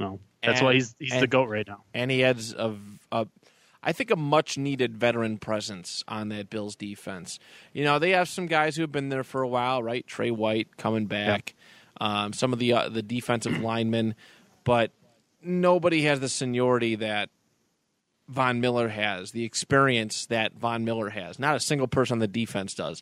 [0.01, 1.83] No, that's And- why he's he's the goat right now.
[1.93, 2.75] And he adds a,
[3.11, 3.27] a
[3.83, 7.39] I think a much needed veteran presence on that Bills defense.
[7.73, 10.05] You know, they have some guys who have been there for a while, right?
[10.05, 11.55] Tre White coming back,
[11.99, 14.15] um, some of the uh, the defensive linemen,
[14.63, 14.91] but
[15.41, 17.29] nobody has the seniority that
[18.27, 21.39] Von Miller has, the experience that Von Miller has.
[21.39, 23.01] Not a single person on the defense does.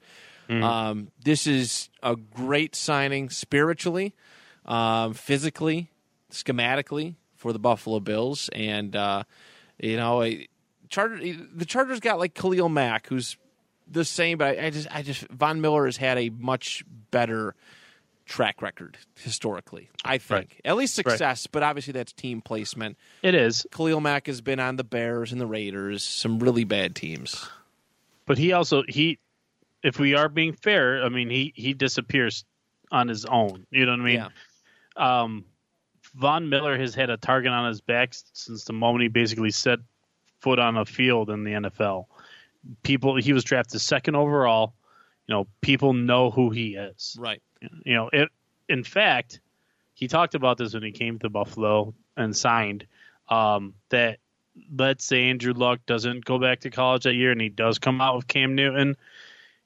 [0.50, 4.16] Um, this is a great signing spiritually,
[4.66, 5.92] um, physically,
[6.32, 9.24] schematically for the Buffalo Bills, and uh,
[9.80, 10.48] you know, a,
[10.90, 11.20] Charger.
[11.54, 13.38] The Chargers got like Khalil Mack, who's
[13.88, 17.56] the same, but I, I just, I just Von Miller has had a much better
[18.26, 19.90] track record historically.
[20.06, 22.98] I think at least success, but obviously that's team placement.
[23.24, 26.96] It is, Khalil Mack has been on the Bears and the Raiders, some really bad
[26.96, 27.48] teams.
[28.28, 29.18] but he also he,
[29.82, 32.46] if we are being fair, I mean he he disappears
[32.92, 33.66] on his own.
[33.72, 34.16] You know what I mean?
[34.98, 35.22] Yeah.
[35.22, 35.46] um,
[36.16, 39.80] Von Miller has had a target on his back since the moment he basically set
[40.40, 42.06] foot on a field in the NFL.
[42.84, 44.74] People, he was drafted second overall.
[45.28, 47.16] You know, people know who he is.
[47.20, 47.42] Right.
[47.86, 48.30] You know, it.
[48.68, 49.40] In fact,
[49.94, 52.86] he talked about this when he came to Buffalo and signed.
[53.28, 54.20] Um, that
[54.76, 58.02] let's say Andrew Luck doesn't go back to college that year and he does come
[58.02, 58.96] out with Cam Newton.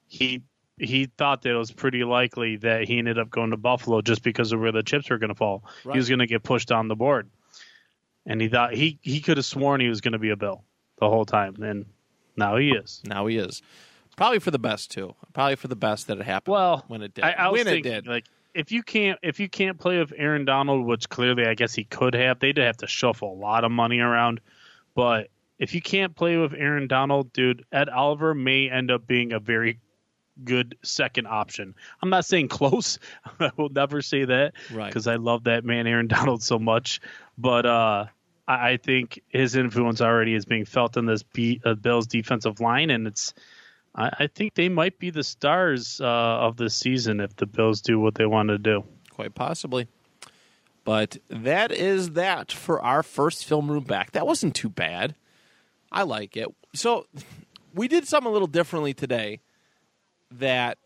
[0.06, 0.42] He
[0.78, 4.22] he thought that it was pretty likely that he ended up going to Buffalo just
[4.22, 5.64] because of where the chips were going to fall.
[5.84, 5.94] Right.
[5.94, 7.30] He was going to get pushed on the board,
[8.26, 10.64] and he thought he he could have sworn he was going to be a Bill
[10.98, 11.86] the whole time, and
[12.36, 13.02] now he is.
[13.04, 13.62] Now he is.
[14.16, 15.14] Probably for the best too.
[15.32, 16.52] Probably for the best that it happened.
[16.52, 17.24] Well, when it did.
[17.24, 18.06] I, I was when thinking, it did.
[18.06, 21.74] like if you can't if you can't play with Aaron Donald, which clearly I guess
[21.74, 24.40] he could have, they'd have to shuffle a lot of money around.
[24.94, 29.32] But if you can't play with Aaron Donald, dude, Ed Oliver may end up being
[29.32, 29.78] a very
[30.42, 31.74] good second option.
[32.02, 32.98] I'm not saying close.
[33.40, 34.88] I will never say that Right.
[34.88, 37.00] because I love that man Aaron Donald so much.
[37.38, 38.06] But uh,
[38.48, 42.60] I, I think his influence already is being felt in this B, uh, Bills defensive
[42.60, 43.34] line, and it's.
[43.96, 47.80] I, I think they might be the stars uh, of the season if the Bills
[47.80, 48.82] do what they want to do.
[49.10, 49.86] Quite possibly.
[50.84, 54.10] But that is that for our first film room back.
[54.12, 55.14] That wasn't too bad.
[55.92, 56.48] I like it.
[56.74, 57.06] So
[57.72, 59.40] we did something a little differently today
[60.38, 60.78] that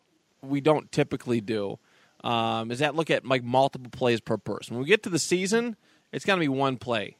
[0.42, 1.78] we don't typically do.
[2.24, 4.74] Um, is that look at like multiple plays per person.
[4.74, 5.76] When we get to the season,
[6.12, 7.16] it's going to be one play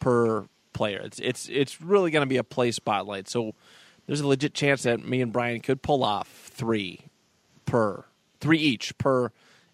[0.00, 1.00] per player.
[1.04, 3.28] It's it's it's really going to be a play spotlight.
[3.28, 3.54] So
[4.06, 7.00] there's a legit chance that me and Brian could pull off three
[7.66, 8.04] per
[8.40, 9.30] three each per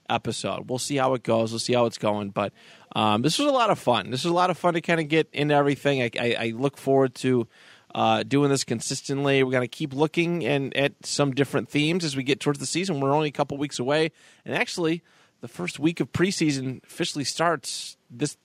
[0.09, 0.69] episode.
[0.69, 1.53] We'll see how it goes.
[1.53, 2.31] We'll see how it's going.
[2.31, 2.53] But
[2.97, 4.11] um, this was a lot of fun.
[4.11, 6.03] This was a lot of fun to kind of get into everything.
[6.03, 7.47] I, I, I look forward to
[7.95, 9.43] uh, doing this consistently.
[9.43, 12.67] We're going to keep looking and at some different themes as we get towards the
[12.67, 13.01] season.
[13.01, 14.11] We're only a couple weeks away,
[14.45, 15.03] and actually,
[15.41, 18.37] the first week of preseason officially starts this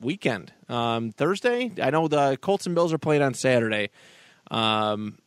[0.00, 1.72] weekend, um, Thursday.
[1.82, 3.90] I know the Colts and Bills are playing on Saturday.
[4.50, 5.18] Um,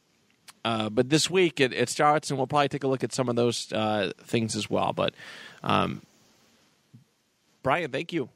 [0.64, 3.30] uh, but this week it, it starts, and we'll probably take a look at some
[3.30, 4.94] of those uh, things as well.
[4.94, 5.14] But
[5.64, 6.02] um,
[7.64, 8.30] Brian, thank you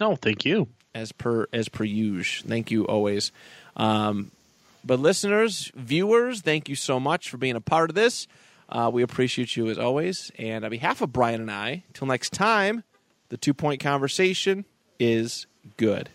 [0.00, 0.68] No, thank you.
[0.94, 2.48] as per as per usual.
[2.48, 3.32] Thank you always.
[3.76, 4.30] Um,
[4.84, 8.26] but listeners, viewers, thank you so much for being a part of this.
[8.68, 10.30] Uh, we appreciate you as always.
[10.38, 12.84] And on behalf of Brian and I, till next time,
[13.28, 14.64] the two point conversation
[14.98, 16.08] is good.